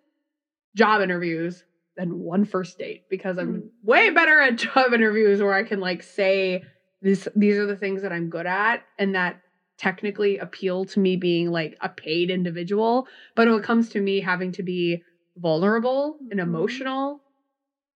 job 0.76 1.02
interviews 1.02 1.64
than 1.96 2.20
one 2.20 2.46
first 2.46 2.78
date 2.78 3.04
because 3.10 3.38
I'm 3.38 3.54
Mm. 3.62 3.70
way 3.84 4.10
better 4.12 4.40
at 4.40 4.56
job 4.58 4.94
interviews 4.94 5.42
where 5.42 5.54
I 5.54 5.64
can 5.64 5.80
like 5.80 6.04
say 6.04 6.64
this 7.02 7.28
these 7.36 7.58
are 7.58 7.66
the 7.66 7.76
things 7.76 8.02
that 8.04 8.12
I'm 8.12 8.30
good 8.30 8.46
at 8.46 8.84
and 8.98 9.16
that 9.16 9.42
technically 9.78 10.38
appeal 10.40 10.86
to 10.86 11.00
me 11.00 11.16
being 11.18 11.52
like 11.52 11.78
a 11.82 11.90
paid 11.90 12.30
individual. 12.32 13.08
But 13.36 13.48
when 13.48 13.60
it 13.60 13.64
comes 13.64 13.90
to 13.90 14.02
me 14.02 14.20
having 14.22 14.52
to 14.54 14.64
be 14.64 15.04
vulnerable 15.38 16.18
and 16.32 16.40
Mhm. 16.40 16.44
emotional 16.44 17.22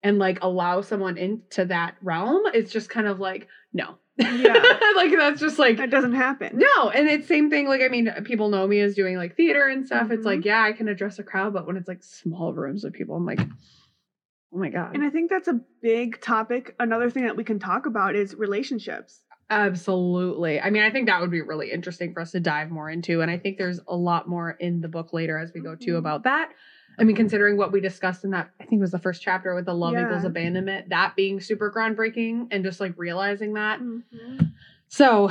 and 0.02 0.18
like 0.18 0.38
allow 0.42 0.80
someone 0.80 1.16
into 1.18 1.64
that 1.66 1.96
realm, 2.02 2.42
it's 2.54 2.72
just 2.72 2.88
kind 2.90 3.06
of 3.06 3.20
like, 3.20 3.49
no. 3.72 3.99
Yeah. 4.20 4.52
like 4.96 5.12
that's 5.16 5.40
just 5.40 5.58
like 5.58 5.76
that 5.78 5.90
doesn't 5.90 6.14
happen. 6.14 6.58
no, 6.58 6.90
and 6.90 7.08
it's 7.08 7.26
same 7.26 7.50
thing. 7.50 7.66
Like, 7.68 7.80
I 7.82 7.88
mean, 7.88 8.10
people 8.24 8.48
know 8.50 8.66
me 8.66 8.80
as 8.80 8.94
doing 8.94 9.16
like 9.16 9.36
theater 9.36 9.66
and 9.68 9.86
stuff. 9.86 10.10
It's 10.10 10.22
Mhm. 10.22 10.26
like, 10.26 10.44
yeah, 10.44 10.62
I 10.62 10.72
can 10.72 10.88
address 10.88 11.18
a 11.18 11.22
crowd, 11.22 11.52
but 11.52 11.66
when 11.66 11.76
it's 11.76 11.88
like 11.88 12.02
small 12.02 12.52
rooms 12.52 12.84
of 12.84 12.92
people, 12.92 13.16
I'm 13.16 13.24
like, 13.26 13.40
oh 13.40 14.58
my 14.58 14.68
god, 14.68 14.94
And 14.94 15.04
I 15.04 15.10
think 15.10 15.30
that's 15.30 15.48
a 15.48 15.60
big 15.82 16.20
topic. 16.20 16.74
Another 16.78 17.08
thing 17.10 17.24
that 17.24 17.36
we 17.36 17.44
can 17.44 17.58
talk 17.58 17.86
about 17.86 18.14
is 18.16 18.34
relationships. 18.34 19.20
absolutely. 19.50 20.60
I 20.60 20.70
mean, 20.70 20.82
I 20.82 20.90
think 20.90 21.06
that 21.06 21.20
would 21.20 21.30
be 21.30 21.40
really 21.42 21.70
interesting 21.72 22.12
for 22.12 22.20
us 22.20 22.32
to 22.32 22.40
dive 22.40 22.70
more 22.70 22.88
into, 22.90 23.20
and 23.20 23.30
I 23.30 23.38
think 23.38 23.58
there's 23.58 23.80
a 23.88 23.96
lot 23.96 24.28
more 24.28 24.50
in 24.60 24.80
the 24.80 24.88
book 24.88 25.12
later 25.12 25.38
as 25.38 25.52
we 25.54 25.60
go 25.60 25.74
to 25.74 25.92
Mhm. 25.92 25.98
about 25.98 26.24
that. 26.24 26.52
I 26.99 27.04
mean, 27.04 27.16
considering 27.16 27.56
what 27.56 27.73
we 27.73 27.80
discussed 27.80 28.25
in 28.25 28.30
that, 28.30 28.50
I 28.61 28.64
think 28.64 28.78
it 28.78 28.82
was 28.82 28.90
the 28.90 28.99
first 28.99 29.23
chapter 29.23 29.54
with 29.54 29.64
the 29.64 29.75
love 29.75 29.94
equals 29.94 30.25
abandonment, 30.25 30.90
that 30.90 31.16
being 31.16 31.40
super 31.40 31.70
groundbreaking, 31.70 32.49
and 32.50 32.62
just 32.64 32.80
like 32.80 32.92
realizing 32.99 33.54
that. 33.54 33.80
Mhm. 33.80 34.52
So, 34.88 35.30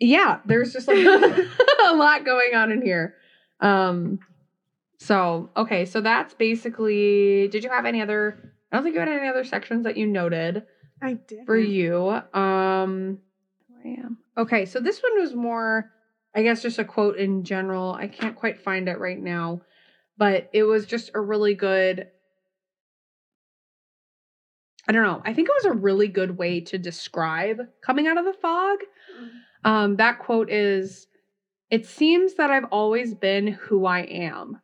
yeah, 0.00 0.40
there's 0.46 0.72
just 0.72 0.88
like 0.88 0.96
a 1.86 1.94
lot 1.94 2.24
going 2.24 2.54
on 2.54 2.72
in 2.72 2.82
here. 2.82 3.14
Um, 3.60 4.20
so 4.98 5.50
okay, 5.56 5.84
so 5.84 6.00
that's 6.00 6.34
basically. 6.34 7.48
Did 7.48 7.62
you 7.64 7.70
have 7.70 7.84
any 7.84 8.00
other? 8.00 8.52
I 8.72 8.76
don't 8.76 8.84
think 8.84 8.94
you 8.94 9.00
had 9.00 9.08
any 9.08 9.28
other 9.28 9.44
sections 9.44 9.84
that 9.84 9.96
you 9.96 10.06
noted 10.06 10.64
I 11.02 11.14
did. 11.14 11.46
for 11.46 11.56
you. 11.56 12.08
Um, 12.08 13.18
I 13.84 13.88
am. 13.88 14.18
Okay, 14.36 14.64
so 14.64 14.80
this 14.80 15.00
one 15.02 15.20
was 15.20 15.34
more, 15.34 15.90
I 16.34 16.42
guess, 16.42 16.62
just 16.62 16.78
a 16.78 16.84
quote 16.84 17.16
in 17.18 17.44
general. 17.44 17.92
I 17.92 18.08
can't 18.08 18.34
quite 18.34 18.58
find 18.62 18.88
it 18.88 18.98
right 18.98 19.20
now, 19.20 19.60
but 20.16 20.48
it 20.52 20.64
was 20.64 20.86
just 20.86 21.10
a 21.14 21.20
really 21.20 21.54
good. 21.54 22.08
I 24.86 24.92
don't 24.92 25.04
know. 25.04 25.22
I 25.24 25.32
think 25.32 25.48
it 25.48 25.64
was 25.64 25.72
a 25.72 25.78
really 25.78 26.08
good 26.08 26.36
way 26.36 26.60
to 26.60 26.78
describe 26.78 27.60
coming 27.80 28.06
out 28.06 28.18
of 28.18 28.24
the 28.26 28.34
fog. 28.34 28.78
Um, 29.64 29.96
that 29.96 30.18
quote 30.18 30.50
is 30.50 31.06
It 31.70 31.86
seems 31.86 32.34
that 32.34 32.50
I've 32.50 32.66
always 32.70 33.14
been 33.14 33.46
who 33.46 33.86
I 33.86 34.00
am, 34.00 34.60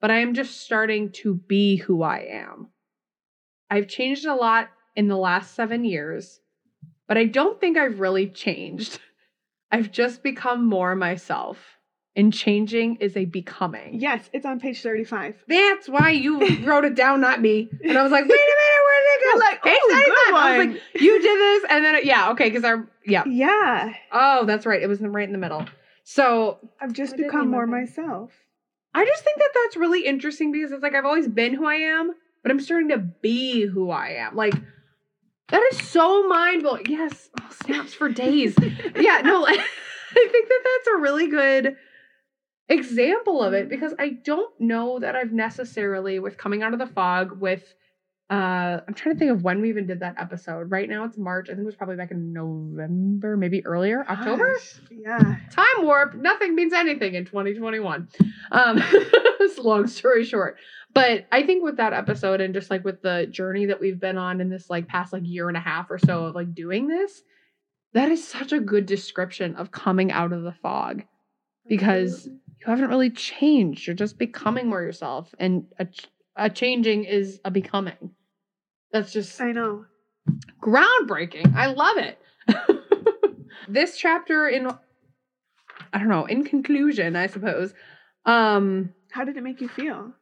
but 0.00 0.10
I 0.10 0.18
am 0.18 0.34
just 0.34 0.60
starting 0.60 1.10
to 1.22 1.34
be 1.34 1.76
who 1.76 2.02
I 2.02 2.18
am. 2.30 2.68
I've 3.70 3.88
changed 3.88 4.26
a 4.26 4.34
lot 4.34 4.68
in 4.94 5.08
the 5.08 5.16
last 5.16 5.54
seven 5.54 5.84
years, 5.84 6.40
but 7.08 7.16
I 7.16 7.24
don't 7.24 7.58
think 7.58 7.78
I've 7.78 8.00
really 8.00 8.28
changed. 8.28 9.00
I've 9.72 9.90
just 9.90 10.22
become 10.22 10.66
more 10.66 10.94
myself, 10.94 11.78
and 12.14 12.32
changing 12.32 12.96
is 12.96 13.16
a 13.16 13.24
becoming. 13.24 14.00
Yes, 14.00 14.28
it's 14.32 14.44
on 14.44 14.60
page 14.60 14.82
35. 14.82 15.44
That's 15.48 15.88
why 15.88 16.10
you 16.10 16.38
wrote 16.64 16.84
it 16.84 16.94
down, 16.94 17.20
not 17.20 17.40
me. 17.40 17.70
And 17.84 17.96
I 17.96 18.02
was 18.02 18.12
like, 18.12 18.24
wait 18.24 18.30
a 18.30 18.32
minute, 18.32 18.82
where 18.86 19.00
did 19.02 19.22
it 19.22 19.32
go? 19.32 19.38
like, 19.38 19.60
oh, 19.64 19.88
good 19.88 19.94
95. 19.94 20.34
I 20.34 20.58
was 20.58 20.66
like, 20.66 21.02
you 21.02 21.22
did 21.22 21.40
this, 21.40 21.70
and 21.70 21.84
then 21.84 22.00
yeah, 22.04 22.30
okay, 22.32 22.50
because 22.50 22.64
I 22.64 22.82
yeah. 23.06 23.24
Yeah, 23.26 23.94
Oh, 24.12 24.44
that's 24.44 24.66
right. 24.66 24.82
It 24.82 24.88
was 24.88 25.00
right 25.00 25.26
in 25.26 25.32
the 25.32 25.38
middle. 25.38 25.66
So 26.04 26.58
I've 26.80 26.92
just 26.92 27.16
become 27.16 27.50
more 27.50 27.66
myself. 27.66 28.32
I 28.94 29.04
just 29.04 29.24
think 29.24 29.38
that 29.38 29.50
that's 29.54 29.76
really 29.76 30.04
interesting 30.04 30.52
because 30.52 30.72
it's 30.72 30.82
like 30.82 30.94
I've 30.94 31.06
always 31.06 31.28
been 31.28 31.54
who 31.54 31.64
I 31.64 31.76
am, 31.76 32.12
but 32.42 32.52
I'm 32.52 32.60
starting 32.60 32.90
to 32.90 32.98
be 32.98 33.66
who 33.66 33.90
I 33.90 34.08
am. 34.10 34.36
Like 34.36 34.54
that 35.48 35.62
is 35.72 35.88
so 35.88 36.28
mind 36.28 36.62
blowing. 36.62 36.84
Yes, 36.88 37.30
oh, 37.40 37.48
snaps 37.64 37.94
for 37.94 38.08
days. 38.10 38.54
yeah, 38.96 39.22
no, 39.24 39.46
I 39.46 39.56
think 40.14 40.48
that 40.48 40.60
that's 40.64 40.88
a 40.88 41.00
really 41.00 41.28
good 41.28 41.76
example 42.68 43.42
of 43.42 43.52
it 43.52 43.68
because 43.68 43.94
I 43.98 44.10
don't 44.24 44.52
know 44.60 44.98
that 45.00 45.16
I've 45.16 45.32
necessarily 45.32 46.18
with 46.18 46.38
coming 46.38 46.62
out 46.62 46.72
of 46.72 46.78
the 46.78 46.86
fog 46.86 47.40
with 47.40 47.74
uh 48.30 48.80
I'm 48.86 48.94
trying 48.94 49.14
to 49.14 49.18
think 49.18 49.30
of 49.30 49.42
when 49.42 49.60
we 49.60 49.68
even 49.68 49.86
did 49.86 50.00
that 50.00 50.14
episode. 50.18 50.70
Right 50.70 50.88
now 50.88 51.04
it's 51.04 51.18
March. 51.18 51.48
I 51.48 51.52
think 51.52 51.62
it 51.62 51.66
was 51.66 51.76
probably 51.76 51.96
back 51.96 52.12
in 52.12 52.32
November, 52.32 53.36
maybe 53.36 53.64
earlier, 53.66 54.06
October. 54.08 54.54
Gosh, 54.54 54.80
Yeah. 54.90 55.36
Time 55.50 55.84
warp. 55.84 56.14
Nothing 56.14 56.54
means 56.54 56.72
anything 56.72 57.14
in 57.14 57.24
2021. 57.24 58.08
Um 58.52 58.82
long 59.58 59.86
story 59.86 60.24
short. 60.24 60.56
But 60.94 61.26
I 61.32 61.42
think 61.42 61.62
with 61.64 61.76
that 61.76 61.92
episode 61.92 62.40
and 62.40 62.54
just 62.54 62.70
like 62.70 62.84
with 62.84 63.02
the 63.02 63.26
journey 63.30 63.66
that 63.66 63.80
we've 63.80 64.00
been 64.00 64.18
on 64.18 64.40
in 64.40 64.48
this 64.48 64.68
like 64.70 64.86
past 64.88 65.12
like 65.12 65.22
year 65.24 65.48
and 65.48 65.56
a 65.56 65.60
half 65.60 65.90
or 65.90 65.98
so 65.98 66.26
of 66.26 66.34
like 66.34 66.54
doing 66.54 66.86
this, 66.88 67.22
that 67.94 68.10
is 68.10 68.26
such 68.26 68.52
a 68.52 68.60
good 68.60 68.86
description 68.86 69.56
of 69.56 69.70
coming 69.70 70.10
out 70.12 70.32
of 70.32 70.42
the 70.42 70.52
fog 70.52 71.02
because 71.68 72.28
you 72.62 72.70
haven't 72.70 72.90
really 72.90 73.10
changed. 73.10 73.86
You're 73.86 73.96
just 73.96 74.18
becoming 74.18 74.68
more 74.68 74.82
yourself, 74.82 75.34
and 75.38 75.64
a, 75.78 75.86
a 76.36 76.48
changing 76.48 77.04
is 77.04 77.40
a 77.44 77.50
becoming. 77.50 78.12
That's 78.92 79.12
just 79.12 79.40
I 79.40 79.52
know. 79.52 79.86
groundbreaking. 80.62 81.54
I 81.56 81.66
love 81.66 81.96
it. 81.98 82.18
this 83.68 83.96
chapter, 83.96 84.46
in 84.46 84.68
I 85.92 85.98
don't 85.98 86.08
know, 86.08 86.26
in 86.26 86.44
conclusion, 86.44 87.16
I 87.16 87.26
suppose, 87.26 87.74
um, 88.26 88.90
How 89.10 89.24
did 89.24 89.36
it 89.36 89.42
make 89.42 89.60
you 89.60 89.68
feel? 89.68 90.12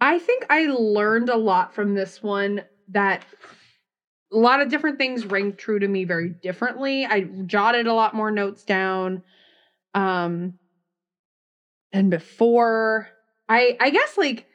I 0.00 0.18
think 0.18 0.46
I 0.50 0.66
learned 0.66 1.28
a 1.30 1.36
lot 1.36 1.74
from 1.74 1.94
this 1.94 2.22
one 2.22 2.62
that 2.88 3.24
a 4.32 4.36
lot 4.36 4.60
of 4.60 4.68
different 4.68 4.98
things 4.98 5.24
ring 5.24 5.54
true 5.54 5.78
to 5.78 5.88
me 5.88 6.04
very 6.04 6.34
differently. 6.42 7.06
I 7.06 7.22
jotted 7.46 7.86
a 7.86 7.94
lot 7.94 8.14
more 8.14 8.30
notes 8.30 8.64
down 8.64 9.22
um 9.94 10.52
than 11.92 12.10
before. 12.10 13.08
I 13.48 13.76
I 13.80 13.90
guess 13.90 14.16
like 14.16 14.46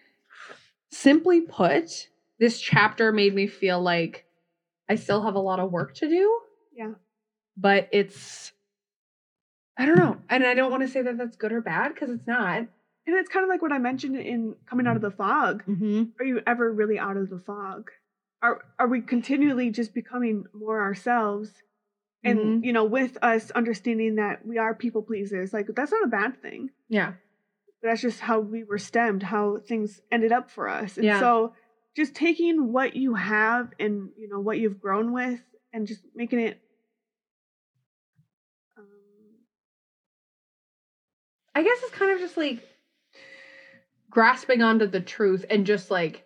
simply 0.91 1.41
put, 1.41 2.07
this 2.39 2.59
chapter 2.59 3.11
made 3.11 3.33
me 3.33 3.47
feel 3.47 3.81
like 3.81 4.25
I 4.89 4.95
still 4.95 5.23
have 5.23 5.35
a 5.35 5.39
lot 5.39 5.59
of 5.59 5.71
work 5.71 5.95
to 5.95 6.09
do. 6.09 6.39
Yeah. 6.75 6.93
But 7.57 7.89
it's 7.91 8.51
I 9.77 9.85
don't 9.85 9.97
know. 9.97 10.17
And 10.29 10.45
I 10.45 10.53
don't 10.53 10.71
want 10.71 10.83
to 10.83 10.89
say 10.89 11.01
that 11.01 11.17
that's 11.17 11.35
good 11.35 11.51
or 11.51 11.61
bad 11.61 11.93
because 11.93 12.09
it's 12.09 12.27
not. 12.27 12.57
And 13.05 13.17
it's 13.17 13.29
kind 13.29 13.43
of 13.43 13.49
like 13.49 13.61
what 13.61 13.71
I 13.71 13.79
mentioned 13.79 14.15
in 14.15 14.55
coming 14.69 14.87
out 14.87 14.95
of 14.95 15.01
the 15.01 15.11
fog. 15.11 15.63
Mm-hmm. 15.67 16.03
Are 16.19 16.25
you 16.25 16.41
ever 16.47 16.71
really 16.71 16.97
out 16.99 17.17
of 17.17 17.29
the 17.29 17.39
fog? 17.39 17.89
Are 18.41 18.63
are 18.77 18.87
we 18.87 19.01
continually 19.01 19.71
just 19.71 19.93
becoming 19.93 20.45
more 20.53 20.81
ourselves? 20.81 21.51
And 22.23 22.39
Mhm. 22.39 22.65
you 22.65 22.71
know, 22.73 22.85
with 22.85 23.17
us 23.21 23.51
understanding 23.51 24.15
that 24.15 24.45
we 24.45 24.57
are 24.57 24.73
people 24.73 25.01
pleasers, 25.03 25.53
like 25.53 25.67
that's 25.75 25.91
not 25.91 26.03
a 26.03 26.07
bad 26.07 26.41
thing. 26.41 26.71
Yeah. 26.89 27.13
That's 27.81 28.01
just 28.01 28.21
how 28.21 28.39
we 28.39 28.63
were 28.63 28.77
stemmed, 28.77 29.23
how 29.23 29.59
things 29.59 29.99
ended 30.09 30.31
up 30.31 30.49
for 30.49 30.69
us. 30.69 30.97
And 30.97 31.05
Yeah. 31.05 31.19
so 31.19 31.53
just 31.95 32.15
taking 32.15 32.71
what 32.71 32.95
you 32.95 33.15
have 33.15 33.73
and 33.79 34.09
you 34.17 34.27
know 34.29 34.39
what 34.39 34.57
you've 34.57 34.79
grown 34.79 35.11
with 35.11 35.41
and 35.73 35.85
just 35.85 36.05
making 36.15 36.39
it 36.39 36.59
um, 38.77 38.85
I 41.53 41.61
guess 41.63 41.77
it's 41.83 41.91
kind 41.91 42.11
of 42.11 42.19
just 42.19 42.37
like 42.37 42.63
grasping 44.09 44.61
onto 44.61 44.87
the 44.87 45.01
truth 45.01 45.45
and 45.49 45.65
just 45.65 45.91
like 45.91 46.25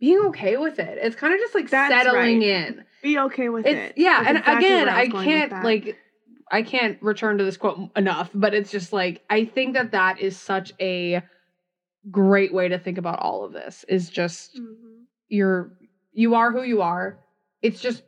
being 0.00 0.18
okay 0.26 0.56
with 0.56 0.78
it. 0.78 0.98
It's 1.00 1.16
kind 1.16 1.32
of 1.34 1.40
just 1.40 1.54
like 1.54 1.70
That's 1.70 2.04
settling 2.04 2.40
right. 2.40 2.68
in. 2.68 2.84
Be 3.06 3.18
okay 3.18 3.48
with 3.48 3.66
it. 3.66 3.94
yeah, 3.96 4.18
That's 4.18 4.28
and 4.28 4.38
exactly 4.38 4.66
again, 4.66 4.88
I 4.88 5.04
with 5.04 5.24
can't 5.24 5.52
like 5.64 5.98
I 6.50 6.62
can't 6.62 7.00
return 7.02 7.38
to 7.38 7.44
this 7.44 7.56
quote 7.56 7.90
enough, 7.96 8.30
but 8.34 8.54
it's 8.54 8.70
just 8.70 8.92
like 8.92 9.22
I 9.30 9.44
think 9.44 9.74
that 9.74 9.92
that 9.92 10.20
is 10.20 10.36
such 10.36 10.72
a 10.80 11.22
great 12.10 12.52
way 12.52 12.68
to 12.68 12.78
think 12.78 12.98
about 12.98 13.18
all 13.20 13.44
of 13.44 13.52
this. 13.52 13.84
Is 13.88 14.10
just 14.10 14.60
Mhm. 14.60 15.04
you're 15.28 15.72
you 16.12 16.34
are 16.34 16.50
who 16.52 16.62
you 16.62 16.82
are. 16.82 17.18
It's 17.62 17.80
just 17.80 18.02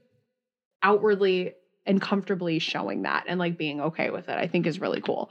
outwardly 0.82 1.54
and 1.86 2.00
comfortably 2.02 2.58
showing 2.58 3.02
that 3.02 3.24
and 3.26 3.38
like 3.38 3.56
being 3.56 3.80
okay 3.80 4.10
with 4.10 4.28
it 4.28 4.36
i 4.38 4.46
think 4.46 4.66
is 4.66 4.78
really 4.78 5.00
cool 5.00 5.30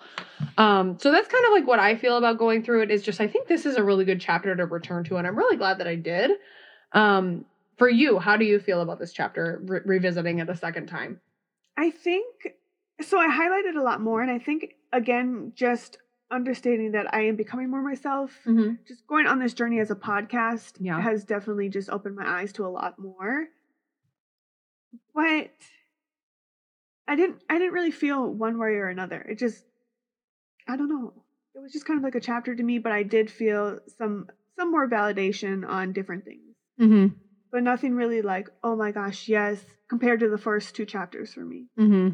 um 0.58 0.97
so 0.99 1.12
that's 1.12 1.27
kind 1.27 1.45
of 1.45 1.51
like 1.51 1.67
what 1.67 1.80
i 1.80 1.95
feel 1.95 2.17
about 2.17 2.38
going 2.39 2.63
through 2.63 2.82
it 2.82 2.89
is 2.89 3.03
just 3.03 3.21
i 3.21 3.27
think 3.27 3.47
this 3.47 3.65
is 3.65 3.75
a 3.75 3.84
really 3.84 4.03
good 4.03 4.19
chapter 4.19 4.56
to 4.56 4.65
return 4.65 5.03
to 5.03 5.17
and 5.17 5.27
i'm 5.27 5.38
really 5.38 5.56
glad 5.56 5.77
that 5.77 5.88
i 5.88 5.95
did 5.95 6.32
um 6.93 7.45
for 7.78 7.90
you 7.90 8.20
how 8.20 8.36
do 8.38 8.46
you 8.46 8.60
feel 8.60 8.82
about 8.82 9.00
this 9.00 9.13
chapter 9.13 9.62
re- 9.66 9.82
revisiting 9.86 10.40
it 10.40 10.50
a 10.50 10.56
second 10.56 10.88
time 10.88 11.20
I 11.80 11.92
think 11.92 12.56
so. 13.02 13.20
I 13.20 13.28
highlighted 13.28 13.80
a 13.80 13.84
lot 13.84 14.02
more, 14.02 14.20
and 14.24 14.32
I 14.32 14.40
think 14.40 14.74
again, 14.92 15.52
just 15.56 16.00
understanding 16.32 16.94
that 16.94 17.13
I 17.13 17.22
am 17.28 17.36
becoming 17.36 17.70
more 17.70 17.84
myself. 17.84 18.32
mm-hmm. 18.48 18.74
Just 18.88 19.06
going 19.06 19.28
on 19.28 19.38
this 19.38 19.54
journey 19.54 19.80
as 19.80 19.92
a 19.92 19.96
podcast 19.96 20.78
Yeah. 20.80 21.00
has 21.00 21.24
definitely 21.24 21.70
just 21.70 21.92
opened 21.92 22.16
my 22.16 22.28
eyes 22.28 22.52
to 22.54 22.66
a 22.66 22.68
lot 22.68 22.98
more. 22.98 23.46
But 25.13 25.52
I 27.08 27.16
didn't. 27.16 27.44
I 27.48 27.60
didn't 27.60 27.74
really 27.74 27.92
feel 27.92 28.28
one 28.28 28.58
way 28.58 28.70
or 28.70 28.88
another. 28.88 29.22
It 29.22 29.38
just, 29.38 29.63
I 30.68 30.76
don't 30.78 30.90
know. 30.90 31.13
It 31.56 31.60
was 31.60 31.72
just 31.72 31.86
kind 31.86 32.00
of 32.00 32.04
like 32.04 32.16
a 32.16 32.20
chapter 32.20 32.56
to 32.56 32.63
me, 32.63 32.80
but 32.80 32.92
I 32.92 33.04
did 33.04 33.30
feel 33.30 33.80
some 34.00 34.30
some 34.58 34.72
more 34.72 34.90
validation 34.90 35.63
on 35.68 35.94
different 35.94 36.26
things. 36.26 36.56
Mm-hmm. 36.82 37.16
But 37.52 37.64
nothing 37.64 37.96
really 37.96 38.22
like, 38.22 38.50
oh 38.64 38.76
my 38.76 38.92
gosh, 38.92 39.28
yes, 39.28 39.64
compared 39.90 40.20
to 40.20 40.30
the 40.30 40.38
first 40.38 40.76
two 40.76 40.86
chapters 40.86 41.34
for 41.34 41.42
me. 41.42 41.68
Mm-hmm. 41.80 42.10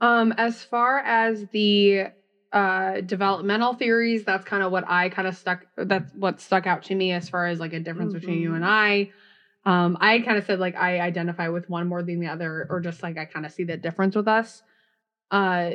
Um, 0.00 0.32
as 0.36 0.62
far 0.62 0.98
as 0.98 1.46
the 1.52 2.06
uh 2.52 3.00
developmental 3.00 3.74
theories, 3.74 4.24
that's 4.24 4.44
kind 4.44 4.62
of 4.62 4.72
what 4.72 4.84
I 4.88 5.08
kind 5.08 5.26
of 5.28 5.36
stuck 5.36 5.66
that's 5.76 6.12
what 6.14 6.40
stuck 6.40 6.66
out 6.66 6.84
to 6.84 6.94
me 6.94 7.12
as 7.12 7.28
far 7.28 7.46
as 7.46 7.60
like 7.60 7.72
a 7.72 7.80
difference 7.80 8.12
between 8.12 8.40
you 8.40 8.54
and 8.54 8.64
I. 8.64 9.10
Um, 9.64 9.98
I 10.00 10.20
kind 10.20 10.38
of 10.38 10.44
said 10.44 10.60
like 10.60 10.76
I 10.76 11.00
identify 11.00 11.48
with 11.48 11.68
one 11.68 11.88
more 11.88 12.02
than 12.02 12.20
the 12.20 12.28
other, 12.28 12.66
or 12.70 12.80
just 12.80 13.02
like 13.02 13.18
I 13.18 13.24
kind 13.24 13.46
of 13.46 13.52
see 13.52 13.64
the 13.64 13.76
difference 13.76 14.14
with 14.14 14.28
us. 14.28 14.62
Uh 15.30 15.72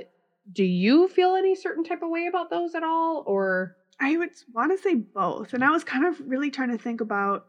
do 0.51 0.63
you 0.63 1.07
feel 1.07 1.35
any 1.35 1.55
certain 1.55 1.83
type 1.83 2.01
of 2.01 2.09
way 2.09 2.27
about 2.27 2.49
those 2.49 2.75
at 2.75 2.83
all? 2.83 3.23
Or 3.25 3.75
I 3.99 4.17
would 4.17 4.31
want 4.53 4.75
to 4.75 4.81
say 4.81 4.95
both. 4.95 5.53
And 5.53 5.63
I 5.63 5.69
was 5.69 5.83
kind 5.83 6.05
of 6.05 6.19
really 6.27 6.49
trying 6.51 6.71
to 6.71 6.77
think 6.77 7.01
about 7.01 7.45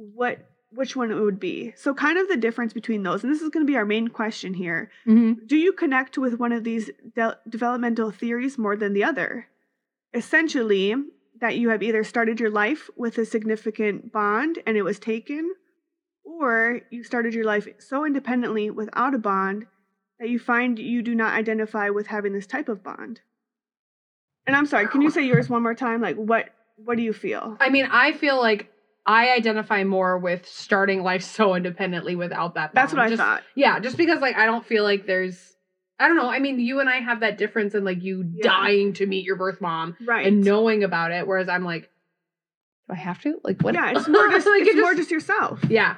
what 0.00 0.38
which 0.72 0.94
one 0.94 1.10
it 1.10 1.20
would 1.20 1.40
be. 1.40 1.72
So 1.76 1.92
kind 1.92 2.16
of 2.16 2.28
the 2.28 2.36
difference 2.36 2.72
between 2.72 3.02
those. 3.02 3.24
And 3.24 3.32
this 3.32 3.42
is 3.42 3.48
going 3.48 3.66
to 3.66 3.70
be 3.70 3.76
our 3.76 3.84
main 3.84 4.08
question 4.08 4.54
here. 4.54 4.90
Mm-hmm. 5.06 5.46
Do 5.46 5.56
you 5.56 5.72
connect 5.72 6.16
with 6.16 6.38
one 6.38 6.52
of 6.52 6.62
these 6.62 6.90
de- 7.16 7.38
developmental 7.48 8.12
theories 8.12 8.56
more 8.56 8.76
than 8.76 8.92
the 8.92 9.02
other? 9.02 9.48
Essentially, 10.14 10.94
that 11.40 11.56
you 11.56 11.70
have 11.70 11.82
either 11.82 12.04
started 12.04 12.38
your 12.38 12.50
life 12.50 12.88
with 12.96 13.18
a 13.18 13.24
significant 13.24 14.12
bond 14.12 14.58
and 14.66 14.76
it 14.76 14.82
was 14.82 14.98
taken, 14.98 15.54
or 16.24 16.82
you 16.90 17.02
started 17.02 17.34
your 17.34 17.44
life 17.44 17.66
so 17.78 18.04
independently 18.04 18.70
without 18.70 19.14
a 19.14 19.18
bond 19.18 19.66
that 20.20 20.28
you 20.28 20.38
find 20.38 20.78
you 20.78 21.02
do 21.02 21.14
not 21.14 21.32
identify 21.32 21.88
with 21.88 22.06
having 22.06 22.32
this 22.32 22.46
type 22.46 22.68
of 22.68 22.84
bond. 22.84 23.20
And 24.46 24.54
I'm 24.54 24.66
sorry, 24.66 24.86
can 24.86 25.02
you 25.02 25.10
say 25.10 25.26
yours 25.26 25.48
one 25.48 25.62
more 25.62 25.74
time? 25.74 26.00
Like 26.00 26.16
what 26.16 26.50
what 26.76 26.96
do 26.96 27.02
you 27.02 27.12
feel? 27.12 27.56
I 27.60 27.70
mean, 27.70 27.86
I 27.90 28.12
feel 28.12 28.38
like 28.38 28.70
I 29.06 29.30
identify 29.34 29.82
more 29.84 30.18
with 30.18 30.46
starting 30.46 31.02
life 31.02 31.22
so 31.22 31.54
independently 31.54 32.16
without 32.16 32.54
that. 32.54 32.74
That's 32.74 32.92
what. 32.92 33.00
I 33.02 33.08
Just- 33.08 33.20
thought. 33.20 33.42
Yeah, 33.54 33.78
just 33.80 33.96
because 33.96 34.20
like 34.20 34.36
I 34.36 34.46
don't 34.46 34.64
feel 34.64 34.84
like 34.84 35.06
there's 35.06 35.54
I 35.98 36.06
don't 36.08 36.16
know. 36.16 36.28
I 36.30 36.38
mean, 36.38 36.58
you 36.60 36.80
and 36.80 36.88
I 36.88 37.00
have 37.00 37.20
that 37.20 37.36
difference 37.36 37.74
in 37.74 37.84
like 37.84 38.02
you 38.02 38.24
Yeah. 38.34 38.42
dying 38.44 38.92
to 38.94 39.06
meet 39.06 39.24
your 39.24 39.36
birth 39.36 39.60
mom 39.60 39.96
Right. 40.06 40.26
and 40.26 40.42
knowing 40.42 40.82
about 40.84 41.12
it, 41.12 41.26
whereas 41.26 41.48
I'm 41.48 41.64
like, 41.64 41.90
do 42.88 42.94
I 42.94 42.96
have 42.96 43.20
to? 43.22 43.38
Like 43.44 43.60
what? 43.62 43.74
yeah, 43.74 43.90
it's 43.96 44.08
more 44.08 44.28
just 44.30 44.46
Like, 44.46 44.62
it's 44.62 44.70
it 44.76 44.80
more 44.80 44.90
just- 44.94 45.08
just 45.08 45.10
yourself. 45.10 45.60
yeah. 45.68 45.96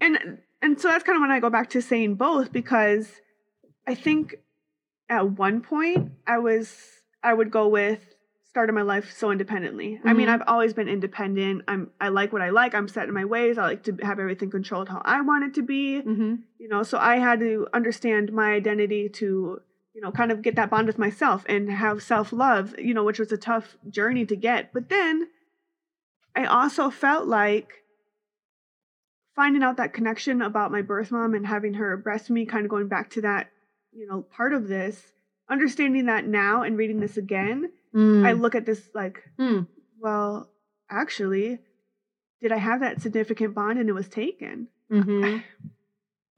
and 0.00 0.38
and 0.62 0.80
so 0.80 0.88
that's 0.88 1.04
kind 1.04 1.16
of 1.16 1.20
when 1.20 1.30
I 1.30 1.40
go 1.40 1.50
back 1.50 1.70
to 1.70 1.82
saying 1.82 2.14
both 2.14 2.52
because 2.52 3.10
I 3.86 3.94
think 3.94 4.36
at 5.08 5.30
one 5.30 5.60
point 5.60 6.12
I 6.26 6.38
was 6.38 6.76
I 7.22 7.34
would 7.34 7.50
go 7.50 7.68
with 7.68 8.11
started 8.52 8.74
my 8.74 8.82
life 8.82 9.10
so 9.16 9.30
independently. 9.30 9.98
I 10.04 10.12
mean, 10.12 10.28
Mhm. 10.28 10.34
I've 10.34 10.42
always 10.46 10.74
been 10.74 10.86
independent. 10.86 11.62
I'm 11.68 11.90
I 11.98 12.08
like 12.08 12.34
what 12.34 12.42
I 12.42 12.50
like. 12.50 12.74
I'm 12.74 12.86
set 12.86 13.08
in 13.08 13.14
my 13.14 13.24
ways. 13.24 13.56
I 13.56 13.62
like 13.62 13.82
to 13.84 13.96
have 14.02 14.18
everything 14.20 14.50
controlled 14.50 14.90
how 14.90 15.00
I 15.06 15.22
want 15.22 15.44
it 15.44 15.54
to 15.54 15.62
be. 15.62 16.02
Mm-hmm. 16.02 16.34
You 16.58 16.68
know, 16.68 16.82
so 16.82 16.98
I 16.98 17.16
had 17.16 17.40
to 17.40 17.66
understand 17.72 18.30
my 18.30 18.52
identity 18.52 19.08
to 19.20 19.62
you 19.94 20.00
know 20.02 20.12
kind 20.12 20.30
of 20.30 20.42
get 20.42 20.56
that 20.56 20.68
bond 20.68 20.86
with 20.86 20.98
myself 20.98 21.46
and 21.48 21.70
have 21.70 22.02
self-love, 22.02 22.78
you 22.78 22.92
know, 22.92 23.04
which 23.04 23.18
was 23.18 23.32
a 23.32 23.38
tough 23.38 23.78
journey 23.88 24.26
to 24.26 24.36
get. 24.36 24.70
But 24.74 24.90
then 24.90 25.28
I 26.36 26.44
also 26.44 26.90
felt 26.90 27.26
like 27.26 27.72
finding 29.34 29.62
out 29.62 29.78
that 29.78 29.94
connection 29.94 30.42
about 30.42 30.70
my 30.70 30.82
birth 30.82 31.10
mom 31.10 31.32
and 31.32 31.46
having 31.46 31.72
her 31.74 31.96
breast 31.96 32.28
me, 32.28 32.44
kind 32.44 32.66
of 32.66 32.70
going 32.70 32.88
back 32.88 33.08
to 33.12 33.22
that, 33.22 33.48
you 33.92 34.06
know, 34.06 34.20
part 34.20 34.52
of 34.52 34.68
this, 34.68 35.14
understanding 35.48 36.04
that 36.04 36.26
now 36.26 36.62
and 36.62 36.76
reading 36.76 37.00
this 37.00 37.16
again, 37.16 37.70
I 37.94 38.32
look 38.32 38.54
at 38.54 38.64
this 38.66 38.88
like, 38.94 39.22
Mm. 39.38 39.66
well, 40.00 40.50
actually, 40.90 41.58
did 42.40 42.52
I 42.52 42.56
have 42.58 42.80
that 42.80 43.00
significant 43.02 43.54
bond 43.54 43.78
and 43.78 43.88
it 43.88 43.92
was 43.92 44.08
taken? 44.08 44.68
hmm 44.90 45.38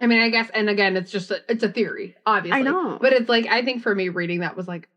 I 0.00 0.06
mean, 0.06 0.20
I 0.20 0.28
guess, 0.28 0.50
and 0.52 0.68
again, 0.68 0.96
it's 0.96 1.10
just 1.10 1.30
a, 1.30 1.40
it's 1.48 1.62
a 1.62 1.68
theory, 1.68 2.14
obviously. 2.26 2.60
I 2.60 2.62
know. 2.62 2.98
but 3.00 3.12
it's 3.12 3.28
like 3.28 3.46
I 3.46 3.62
think 3.64 3.82
for 3.82 3.94
me, 3.94 4.08
reading 4.10 4.40
that 4.40 4.56
was 4.56 4.68
like, 4.68 4.88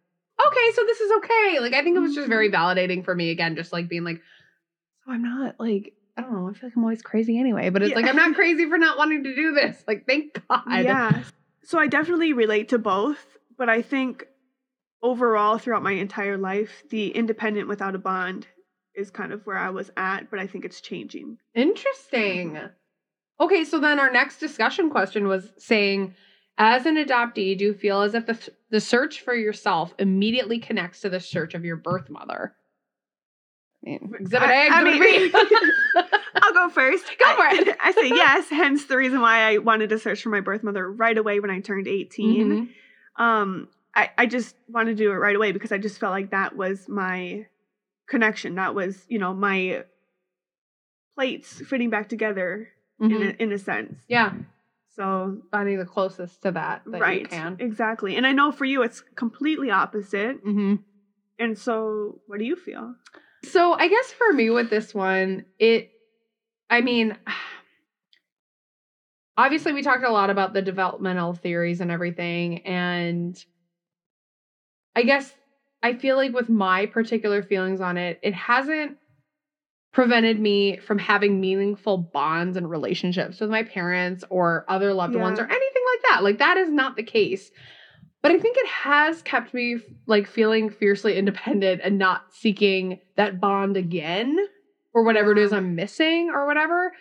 okay, 0.46 0.72
so 0.74 0.84
this 0.84 1.00
is 1.00 1.12
okay. 1.18 1.60
Like 1.62 1.74
I 1.74 1.84
think 1.84 1.96
it 1.96 2.00
was 2.02 2.16
just 2.16 2.28
very 2.28 2.52
validating 2.52 3.06
for 3.06 3.14
me. 3.16 3.30
Again, 3.30 3.56
just 3.56 3.72
like 3.72 3.88
being 3.88 4.04
like, 4.04 4.20
so 5.06 5.12
I'm 5.12 5.22
not 5.24 5.60
like 5.60 5.94
I 6.18 6.22
don't 6.24 6.34
know. 6.34 6.50
I 6.50 6.54
feel 6.54 6.70
like 6.70 6.76
I'm 6.76 6.84
always 6.84 7.02
crazy 7.04 7.40
anyway, 7.40 7.70
but 7.70 7.84
it's 7.84 7.92
Yeah. 7.92 7.96
like 7.96 8.08
I'm 8.08 8.16
not 8.16 8.34
crazy 8.36 8.68
for 8.68 8.78
not 8.80 8.98
wanting 8.98 9.24
to 9.24 9.36
do 9.36 9.54
this. 9.54 9.84
Like 9.88 10.06
thank 10.08 10.42
God. 10.50 10.64
Yeah. 10.84 11.24
So 11.64 11.78
I 11.80 11.88
definitely 11.88 12.34
relate 12.34 12.70
to 12.70 12.80
both, 12.80 13.38
but 13.58 13.70
I 13.70 13.82
think 13.84 14.26
overall 15.02 15.58
throughout 15.58 15.84
my 15.84 15.92
entire 15.94 16.38
life, 16.38 16.84
the 16.90 17.10
independent 17.10 17.68
without 17.68 17.96
a 17.96 18.00
bond 18.00 18.48
is 18.96 19.10
kind 19.12 19.32
of 19.32 19.46
where 19.46 19.58
I 19.58 19.70
was 19.70 19.92
at, 19.96 20.30
but 20.32 20.40
I 20.40 20.48
think 20.48 20.66
it's 20.66 20.82
changing. 20.82 21.38
Interesting. 21.54 22.60
Okay, 23.40 23.64
so 23.64 23.80
then 23.80 24.00
our 24.00 24.12
next 24.12 24.40
discussion 24.40 24.90
question 24.90 25.28
was 25.28 25.52
saying, 25.58 26.16
as 26.58 26.88
an 26.88 26.96
adoptee, 26.96 27.56
do 27.56 27.66
you 27.66 27.74
feel 27.76 28.02
as 28.02 28.16
if 28.16 28.26
the, 28.26 28.40
the 28.72 28.82
search 28.82 29.22
for 29.22 29.36
yourself 29.36 29.94
immediately 30.00 30.58
connects 30.58 31.02
to 31.02 31.10
the 31.10 31.20
search 31.20 31.54
of 31.54 31.64
your 31.64 31.76
birth 31.76 32.10
mother? 32.10 32.56
I 33.86 33.90
mean, 33.92 34.12
exhibit 34.20 34.50
A, 34.50 34.54
I- 34.54 34.68
I 34.72 34.82
exhibit 34.90 35.00
mean- 35.00 35.32
B. 35.32 36.02
I'll 36.42 36.54
go 36.54 36.70
first. 36.70 37.06
Go 37.20 37.36
for 37.36 37.42
I- 37.44 37.54
it. 37.68 37.78
I 37.80 37.92
say 37.92 38.08
yes, 38.10 38.50
hence 38.50 38.86
the 38.86 38.98
reason 38.98 39.22
why 39.22 39.42
I 39.54 39.60
wanted 39.60 39.90
to 39.90 40.00
search 40.00 40.24
for 40.24 40.30
my 40.30 40.42
birth 40.42 40.64
mother 40.64 40.92
right 40.92 41.18
away 41.18 41.40
when 41.40 41.52
I 41.52 41.60
turned 41.60 41.88
18. 41.88 42.50
Mhm. 43.20 43.24
Um 43.24 43.68
I, 43.98 44.10
I 44.18 44.26
just 44.28 44.56
wanted 44.70 44.96
to 44.96 45.04
do 45.04 45.12
it 45.12 45.16
right 45.16 45.36
away 45.36 45.52
because 45.52 45.72
I 45.72 45.80
just 45.80 46.00
felt 46.00 46.12
like 46.12 46.30
that 46.30 46.56
was 46.56 46.88
my 46.88 47.48
connection. 48.08 48.56
That 48.56 48.76
was, 48.76 49.04
you 49.10 49.18
know, 49.18 49.34
my 49.34 49.84
plates 51.16 51.62
fitting 51.68 51.90
back 51.90 52.08
together 52.08 52.70
in 53.02 53.10
Mhm. 53.10 53.34
a, 53.36 53.44
in 53.44 53.52
a 53.52 53.58
sense. 53.58 54.00
Yeah, 54.08 54.34
So 54.90 55.42
finding 55.52 55.80
the 55.80 55.86
closest 55.86 56.44
to 56.44 56.52
that 56.52 56.84
that 56.86 57.02
right, 57.02 57.22
you 57.22 57.28
can. 57.28 57.58
exactly. 57.60 58.16
And 58.16 58.26
I 58.28 58.32
know 58.34 58.52
for 58.52 58.66
you 58.66 58.84
it's 58.84 59.02
completely 59.16 59.72
opposite. 59.72 60.38
hmm 60.44 60.76
And 61.40 61.58
so, 61.58 62.22
what 62.28 62.40
do 62.40 62.46
you 62.46 62.56
feel? 62.56 62.96
So 63.44 63.74
I 63.74 63.88
guess 63.88 64.12
for 64.12 64.32
me 64.34 64.50
with 64.50 64.70
this 64.70 64.94
one, 64.94 65.46
it, 65.60 65.92
I 66.70 66.82
mean, 66.82 67.18
obviously 69.38 69.74
we 69.74 69.82
talked 69.82 70.04
a 70.04 70.12
lot 70.12 70.30
about 70.30 70.54
the 70.54 70.62
developmental 70.62 71.34
theories 71.34 71.82
and 71.82 71.92
everything, 71.92 72.60
and 72.66 73.44
I 74.98 75.04
guess 75.04 75.32
I 75.84 75.94
feel 75.94 76.16
like 76.16 76.34
with 76.34 76.50
my 76.50 76.88
particular 76.88 77.44
feelings 77.44 77.82
on 77.82 77.98
it, 77.98 78.20
it 78.24 78.34
hasn't 78.34 78.98
prevented 79.94 80.40
me 80.40 80.78
from 80.78 80.98
having 80.98 81.40
meaningful 81.40 82.00
bonds 82.00 82.58
and 82.58 82.68
relationships 82.68 83.40
with 83.40 83.52
my 83.52 83.62
parents 83.62 84.24
or 84.32 84.66
other 84.68 84.94
loved 84.94 85.16
ones 85.16 85.40
or 85.40 85.44
anything 85.44 85.84
like 85.94 86.10
that. 86.10 86.24
Like 86.24 86.40
that 86.40 86.58
is 86.58 86.72
not 86.72 86.96
the 86.96 87.04
case. 87.04 87.52
But 88.24 88.32
I 88.32 88.40
think 88.40 88.58
it 88.58 88.68
has 88.68 89.22
kept 89.22 89.54
me 89.54 89.78
like 90.08 90.28
feeling 90.28 90.72
fiercely 90.72 91.16
independent 91.16 91.82
and 91.84 92.00
not 92.00 92.34
seeking 92.34 93.00
that 93.18 93.40
bond 93.40 93.78
again 93.78 94.36
or 94.96 95.04
whatever 95.04 95.32
it 95.32 95.38
is 95.38 95.54
I'm 95.54 95.76
missing 95.76 96.32
or 96.34 96.48
whatever. 96.48 96.92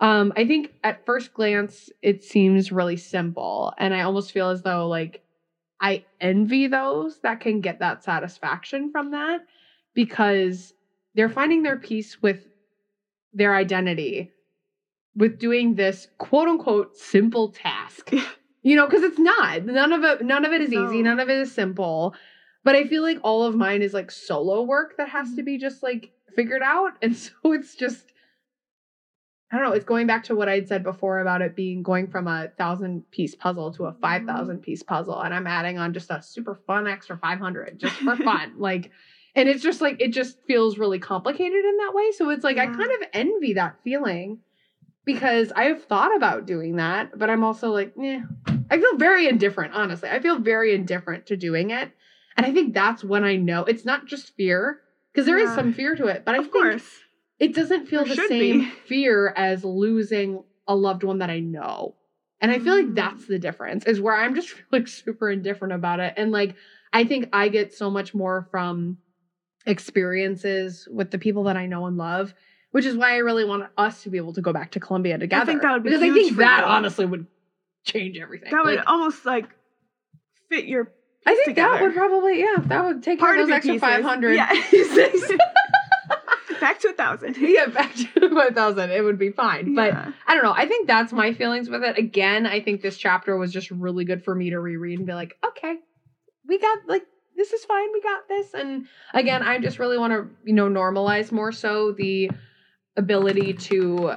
Um, 0.00 0.32
I 0.36 0.46
think 0.46 0.72
at 0.82 1.04
first 1.04 1.34
glance 1.34 1.90
it 2.00 2.24
seems 2.24 2.72
really 2.72 2.96
simple, 2.96 3.74
and 3.76 3.92
I 3.92 4.00
almost 4.00 4.32
feel 4.32 4.48
as 4.48 4.62
though 4.62 4.88
like 4.88 5.22
I 5.82 6.04
envy 6.20 6.68
those 6.68 7.20
that 7.22 7.40
can 7.40 7.60
get 7.60 7.80
that 7.80 8.04
satisfaction 8.04 8.92
from 8.92 9.10
that 9.10 9.40
because 9.94 10.72
they're 11.14 11.28
finding 11.28 11.64
their 11.64 11.76
peace 11.76 12.22
with 12.22 12.46
their 13.34 13.54
identity 13.54 14.30
with 15.16 15.38
doing 15.38 15.74
this 15.74 16.08
quote 16.18 16.48
unquote 16.48 16.96
simple 16.96 17.48
task. 17.48 18.10
you 18.62 18.76
know, 18.76 18.86
because 18.86 19.02
it's 19.02 19.18
not. 19.18 19.64
None 19.64 19.92
of 19.92 20.04
it 20.04 20.24
none 20.24 20.44
of 20.44 20.52
it 20.52 20.60
is 20.60 20.72
easy, 20.72 21.02
none 21.02 21.20
of 21.20 21.28
it 21.28 21.38
is 21.38 21.52
simple. 21.52 22.14
But 22.64 22.76
I 22.76 22.86
feel 22.86 23.02
like 23.02 23.18
all 23.22 23.42
of 23.44 23.56
mine 23.56 23.82
is 23.82 23.92
like 23.92 24.10
solo 24.12 24.62
work 24.62 24.96
that 24.98 25.08
has 25.08 25.30
to 25.30 25.36
mm-hmm. 25.36 25.46
be 25.46 25.58
just 25.58 25.82
like 25.82 26.12
figured 26.34 26.62
out. 26.62 26.92
And 27.02 27.16
so 27.16 27.32
it's 27.46 27.74
just 27.74 28.11
I 29.52 29.56
don't 29.56 29.64
know, 29.66 29.72
it's 29.72 29.84
going 29.84 30.06
back 30.06 30.24
to 30.24 30.34
what 30.34 30.48
I'd 30.48 30.66
said 30.66 30.82
before 30.82 31.20
about 31.20 31.42
it 31.42 31.54
being 31.54 31.82
going 31.82 32.08
from 32.08 32.26
a 32.26 32.48
thousand 32.56 33.10
piece 33.10 33.34
puzzle 33.34 33.70
to 33.74 33.84
a 33.84 33.92
5,000 33.92 34.60
piece 34.62 34.82
puzzle. 34.82 35.20
And 35.20 35.34
I'm 35.34 35.46
adding 35.46 35.76
on 35.78 35.92
just 35.92 36.10
a 36.10 36.22
super 36.22 36.54
fun 36.66 36.86
extra 36.86 37.18
500 37.18 37.78
just 37.78 37.96
for 37.96 38.16
fun. 38.24 38.54
Like, 38.56 38.90
and 39.34 39.50
it's 39.50 39.62
just 39.62 39.82
like, 39.82 40.00
it 40.00 40.08
just 40.12 40.38
feels 40.46 40.78
really 40.78 40.98
complicated 40.98 41.64
in 41.64 41.76
that 41.76 41.92
way. 41.94 42.12
So 42.12 42.30
it's 42.30 42.44
like, 42.44 42.56
I 42.56 42.66
kind 42.66 42.80
of 42.80 43.08
envy 43.12 43.52
that 43.54 43.76
feeling 43.84 44.38
because 45.04 45.52
I've 45.54 45.84
thought 45.84 46.16
about 46.16 46.46
doing 46.46 46.76
that, 46.76 47.18
but 47.18 47.28
I'm 47.28 47.44
also 47.44 47.70
like, 47.70 47.92
eh. 48.02 48.20
I 48.70 48.78
feel 48.78 48.96
very 48.96 49.28
indifferent, 49.28 49.74
honestly. 49.74 50.08
I 50.08 50.20
feel 50.20 50.38
very 50.38 50.74
indifferent 50.74 51.26
to 51.26 51.36
doing 51.36 51.70
it. 51.70 51.90
And 52.38 52.46
I 52.46 52.52
think 52.52 52.72
that's 52.72 53.04
when 53.04 53.22
I 53.24 53.36
know 53.36 53.64
it's 53.64 53.84
not 53.84 54.06
just 54.06 54.34
fear, 54.34 54.80
because 55.12 55.26
there 55.26 55.38
is 55.38 55.50
Yeah. 55.50 55.56
some 55.56 55.72
fear 55.74 55.94
to 55.96 56.06
it, 56.06 56.24
but 56.24 56.34
I 56.34 56.38
of 56.38 56.44
think 56.44 56.54
course. 56.54 57.00
It 57.42 57.54
doesn't 57.54 57.86
feel 57.86 58.04
There 58.04 58.14
the 58.14 58.28
same 58.28 58.60
be. 58.60 58.66
fear 58.86 59.28
as 59.36 59.64
losing 59.64 60.44
a 60.68 60.76
loved 60.76 61.02
one 61.02 61.18
that 61.18 61.28
I 61.30 61.40
know. 61.40 61.96
And 62.40 62.50
I 62.52 62.58
feel 62.60 62.74
like 62.76 62.86
Mm. 62.86 62.94
that's 62.94 63.26
the 63.26 63.38
difference, 63.38 63.84
is 63.84 64.00
where 64.00 64.14
I'm 64.16 64.34
just 64.34 64.54
like 64.72 64.86
super 64.88 65.28
indifferent 65.30 65.74
about 65.74 65.98
it. 66.00 66.14
And 66.16 66.30
like, 66.32 66.54
I 66.92 67.04
think 67.04 67.28
I 67.32 67.48
get 67.48 67.72
so 67.74 67.90
much 67.90 68.14
more 68.14 68.46
from 68.50 68.98
experiences 69.66 70.86
with 70.90 71.10
the 71.10 71.18
people 71.18 71.44
that 71.44 71.56
I 71.56 71.66
know 71.66 71.86
and 71.86 71.96
love, 71.96 72.34
which 72.70 72.84
is 72.84 72.96
why 72.96 73.14
I 73.14 73.18
really 73.18 73.44
want 73.44 73.64
us 73.76 74.02
to 74.04 74.10
be 74.10 74.18
able 74.18 74.32
to 74.34 74.40
go 74.40 74.52
back 74.52 74.70
to 74.72 74.80
Colombia 74.80 75.18
together. 75.18 75.42
I 75.42 75.46
think 75.46 75.62
that 75.62 75.72
would 75.72 75.82
be 75.82 75.90
because 75.90 76.02
I 76.02 76.12
think 76.12 76.32
for 76.34 76.40
that 76.42 76.60
you. 76.60 76.66
honestly 76.70 77.06
would 77.06 77.26
change 77.84 78.18
everything. 78.18 78.50
That 78.50 78.64
would 78.64 78.76
Like, 78.76 78.88
almost 78.88 79.24
like 79.24 79.46
fit 80.48 80.66
your 80.66 80.92
I 81.26 81.34
think 81.44 81.56
that 81.56 81.80
would 81.80 81.94
probably, 81.94 82.40
yeah, 82.40 82.56
that 82.66 82.84
would 82.84 83.02
take 83.02 83.20
part 83.20 83.36
care 83.36 83.44
of 83.44 83.48
of 83.50 83.62
those 83.62 83.64
your 83.66 83.76
extra 83.76 83.90
pieces. 83.94 84.04
500 84.04 84.34
Yeah. 84.34 84.52
back 86.62 86.78
to 86.80 86.88
a 86.88 86.92
thousand. 86.94 87.36
yeah, 87.40 87.66
back 87.66 87.94
to 87.94 88.28
1000 88.34 88.90
It 88.90 89.02
would 89.04 89.18
be 89.18 89.30
fine. 89.30 89.74
But 89.74 89.92
Yeah. 89.92 90.12
I 90.26 90.34
don't 90.34 90.42
know. 90.44 90.54
I 90.56 90.66
think 90.66 90.86
that's 90.86 91.12
my 91.12 91.34
feelings 91.34 91.68
with 91.68 91.82
it. 91.82 91.98
Again, 91.98 92.46
I 92.46 92.60
think 92.60 92.80
this 92.80 92.96
chapter 92.96 93.36
was 93.36 93.52
just 93.52 93.70
really 93.70 94.04
good 94.04 94.24
for 94.24 94.34
me 94.34 94.50
to 94.50 94.58
reread 94.60 94.98
and 94.98 95.06
be 95.06 95.12
like, 95.14 95.36
okay, 95.46 95.76
we 96.48 96.58
got 96.58 96.78
like 96.88 97.04
this 97.36 97.52
is 97.52 97.64
fine. 97.64 97.92
We 97.92 98.00
got 98.02 98.28
this. 98.28 98.54
And 98.54 98.86
again, 99.14 99.42
I 99.42 99.58
just 99.58 99.78
really 99.78 99.98
want 99.98 100.12
to, 100.12 100.28
you 100.44 100.52
know, 100.54 100.68
normalize 100.68 101.32
more 101.32 101.50
so 101.52 101.92
the 101.92 102.30
ability 102.96 103.54
to, 103.54 104.12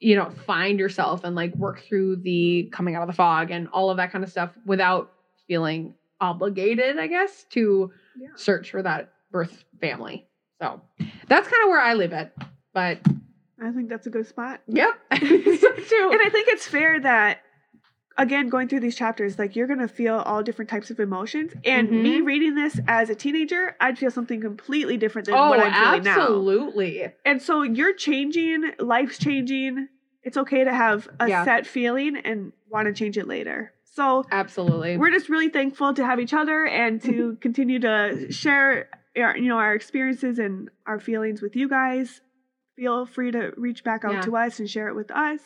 you 0.00 0.16
know, 0.16 0.30
find 0.46 0.78
yourself 0.78 1.24
and 1.24 1.36
like 1.36 1.54
work 1.56 1.82
through 1.82 2.16
the 2.16 2.68
coming 2.72 2.94
out 2.94 3.02
of 3.02 3.08
the 3.08 3.14
fog 3.14 3.50
and 3.50 3.68
all 3.68 3.90
of 3.90 3.98
that 3.98 4.10
kind 4.10 4.24
of 4.24 4.30
stuff 4.30 4.50
without 4.64 5.12
feeling 5.46 5.94
obligated, 6.20 6.98
I 6.98 7.06
guess, 7.06 7.44
to 7.50 7.92
Yeah. 8.18 8.28
search 8.36 8.70
for 8.70 8.82
that 8.82 9.12
birth 9.30 9.64
family. 9.80 10.25
So 10.60 10.80
that's 11.28 11.48
kind 11.48 11.62
of 11.64 11.68
where 11.68 11.80
I 11.80 11.94
live 11.94 12.12
at. 12.12 12.32
But 12.72 12.98
I 13.62 13.70
think 13.72 13.88
that's 13.88 14.06
a 14.06 14.10
good 14.10 14.26
spot. 14.26 14.60
Yep. 14.68 14.90
so 15.20 15.20
too. 15.20 16.10
And 16.12 16.20
I 16.22 16.28
think 16.30 16.48
it's 16.48 16.66
fair 16.66 17.00
that 17.00 17.40
again 18.18 18.48
going 18.48 18.66
through 18.68 18.80
these 18.80 18.96
chapters 18.96 19.38
like 19.38 19.54
you're 19.56 19.66
going 19.66 19.78
to 19.78 19.88
feel 19.88 20.14
all 20.16 20.42
different 20.42 20.70
types 20.70 20.90
of 20.90 20.98
emotions 20.98 21.52
and 21.66 21.90
me 21.90 22.20
Mhm. 22.20 22.26
reading 22.26 22.54
this 22.54 22.80
as 22.88 23.10
a 23.10 23.14
teenager 23.14 23.76
I'd 23.78 23.98
feel 23.98 24.10
something 24.10 24.40
completely 24.40 24.96
different 24.96 25.26
than 25.26 25.34
oh, 25.36 25.50
what 25.50 25.60
I'm 25.60 25.74
feeling 25.74 26.02
now. 26.02 26.20
absolutely. 26.22 27.12
And 27.26 27.42
so 27.42 27.60
you're 27.62 27.94
changing, 27.94 28.72
life's 28.78 29.18
changing. 29.18 29.88
It's 30.22 30.38
okay 30.38 30.64
to 30.64 30.72
have 30.72 31.08
a 31.20 31.28
Yeah. 31.28 31.44
set 31.44 31.66
feeling 31.66 32.16
and 32.16 32.52
want 32.70 32.86
to 32.86 32.94
change 32.94 33.18
it 33.18 33.28
later. 33.28 33.72
So 33.84 34.24
Absolutely. 34.30 34.96
we're 34.96 35.10
just 35.10 35.28
really 35.28 35.48
thankful 35.50 35.92
to 35.94 36.04
have 36.04 36.18
each 36.18 36.32
other 36.34 36.66
and 36.66 37.00
to 37.02 37.36
continue 37.42 37.78
to 37.80 38.30
share 38.32 38.88
you 39.16 39.48
know 39.48 39.56
our 39.58 39.74
experiences 39.74 40.38
and 40.38 40.70
our 40.86 41.00
feelings 41.00 41.40
with 41.42 41.56
you 41.56 41.68
guys. 41.68 42.20
Feel 42.76 43.06
free 43.06 43.30
to 43.30 43.52
reach 43.56 43.82
back 43.84 44.04
out 44.04 44.12
Yeah. 44.12 44.20
to 44.22 44.36
us 44.36 44.58
and 44.58 44.68
share 44.68 44.88
it 44.88 44.94
with 44.94 45.10
us. 45.10 45.40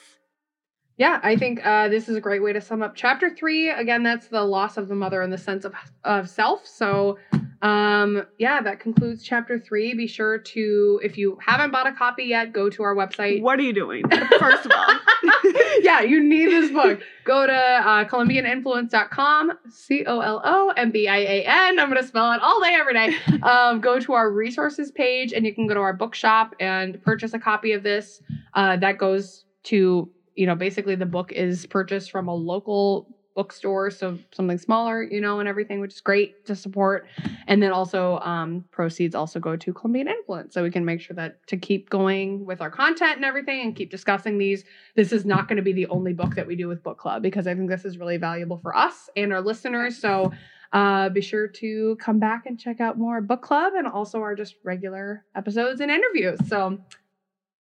yeah, 0.96 1.20
I 1.22 1.36
think 1.36 1.64
uh, 1.64 1.88
this 1.88 2.08
is 2.08 2.16
a 2.16 2.20
great 2.20 2.42
way 2.42 2.52
to 2.52 2.60
sum 2.60 2.82
up 2.82 2.94
chapter 2.96 3.30
three. 3.34 3.70
Again, 3.70 4.02
that's 4.02 4.26
the 4.26 4.42
loss 4.44 4.76
of 4.76 4.88
the 4.88 4.94
mother 4.94 5.22
and 5.22 5.32
the 5.32 5.38
sense 5.38 5.64
of, 5.64 5.72
of 6.04 6.28
self. 6.28 6.66
So, 6.66 7.18
um, 7.62 8.26
yeah, 8.38 8.62
that 8.62 8.80
concludes 8.80 9.22
chapter 9.22 9.58
three. 9.58 9.92
Be 9.94 10.06
sure 10.06 10.38
to, 10.38 11.00
if 11.02 11.18
you 11.18 11.38
haven't 11.44 11.70
bought 11.70 11.86
a 11.86 11.92
copy 11.92 12.24
yet, 12.24 12.52
go 12.52 12.70
to 12.70 12.82
our 12.82 12.94
website. 12.94 13.42
What 13.42 13.58
are 13.58 13.62
you 13.62 13.74
doing? 13.74 14.04
First 14.38 14.64
of 14.64 14.72
all. 14.74 14.98
yeah, 15.80 16.00
you 16.00 16.22
need 16.22 16.46
this 16.46 16.70
book. 16.70 17.00
Go 17.24 17.46
to 17.46 17.52
uh, 17.52 18.04
ColombianInfluence.com, 18.06 19.52
C 19.68 20.04
O 20.06 20.20
L 20.20 20.40
O 20.42 20.72
M 20.76 20.90
B 20.90 21.06
I 21.06 21.18
A 21.18 21.44
N. 21.44 21.78
I'm 21.78 21.90
going 21.90 22.00
to 22.00 22.06
spell 22.06 22.32
it 22.32 22.40
all 22.40 22.60
day, 22.62 22.76
every 22.78 22.94
day. 22.94 23.16
Um, 23.40 23.80
go 23.80 23.98
to 23.98 24.12
our 24.12 24.30
resources 24.30 24.92
page 24.92 25.32
and 25.32 25.46
you 25.46 25.54
can 25.54 25.66
go 25.66 25.72
to 25.72 25.80
our 25.80 25.94
bookshop 25.94 26.54
and 26.60 27.02
purchase 27.02 27.32
a 27.32 27.38
copy 27.38 27.72
of 27.72 27.82
this. 27.82 28.20
Uh, 28.54 28.76
that 28.76 28.98
goes 28.98 29.46
to, 29.64 30.10
you 30.34 30.46
know, 30.46 30.54
basically 30.54 30.94
the 30.94 31.06
book 31.06 31.32
is 31.32 31.64
purchased 31.66 32.10
from 32.10 32.28
a 32.28 32.34
local 32.34 33.08
bookstore, 33.34 33.90
so 33.90 34.18
something 34.32 34.58
smaller, 34.58 35.02
you 35.02 35.20
know, 35.20 35.40
and 35.40 35.48
everything, 35.48 35.80
which 35.80 35.94
is 35.94 36.00
great 36.00 36.44
to 36.46 36.56
support. 36.56 37.06
And 37.46 37.62
then 37.62 37.72
also, 37.72 38.18
um, 38.20 38.64
proceeds 38.70 39.14
also 39.14 39.40
go 39.40 39.56
to 39.56 39.72
Colombian 39.72 40.08
Influence, 40.08 40.54
so 40.54 40.62
we 40.62 40.70
can 40.70 40.84
make 40.84 41.00
sure 41.00 41.14
that 41.16 41.46
to 41.46 41.56
keep 41.56 41.90
going 41.90 42.44
with 42.44 42.60
our 42.60 42.70
content 42.70 43.16
and 43.16 43.24
everything, 43.24 43.60
and 43.62 43.76
keep 43.76 43.90
discussing 43.90 44.38
these. 44.38 44.64
This 44.96 45.12
is 45.12 45.24
not 45.24 45.48
going 45.48 45.56
to 45.56 45.62
be 45.62 45.72
the 45.72 45.86
only 45.86 46.12
book 46.12 46.34
that 46.34 46.46
we 46.46 46.56
do 46.56 46.68
with 46.68 46.82
book 46.82 46.98
club 46.98 47.22
because 47.22 47.46
I 47.46 47.54
think 47.54 47.70
this 47.70 47.84
is 47.84 47.98
really 47.98 48.16
valuable 48.16 48.58
for 48.58 48.76
us 48.76 49.08
and 49.16 49.32
our 49.32 49.40
listeners. 49.40 49.96
So. 49.96 50.32
Uh, 50.72 51.08
be 51.08 51.20
sure 51.20 51.48
to 51.48 51.96
come 51.96 52.20
back 52.20 52.46
and 52.46 52.56
check 52.56 52.80
out 52.80 52.96
more 52.96 53.20
book 53.20 53.42
club 53.42 53.72
and 53.76 53.88
also 53.88 54.20
our 54.20 54.36
just 54.36 54.54
regular 54.62 55.24
episodes 55.34 55.80
and 55.80 55.90
interviews. 55.90 56.38
So 56.46 56.78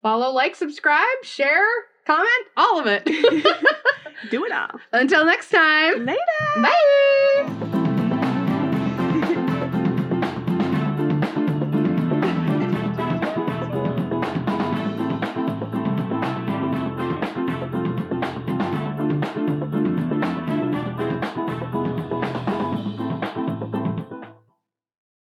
follow, 0.02 0.32
like, 0.32 0.56
subscribe, 0.56 1.22
share, 1.22 1.68
comment, 2.06 2.46
all 2.56 2.78
of 2.80 2.86
it. 2.86 3.04
Do 4.30 4.44
it 4.44 4.52
all. 4.52 4.80
Until 4.92 5.24
next 5.24 5.50
time. 5.50 6.06
Later. 6.06 6.20
Bye. 6.62 7.52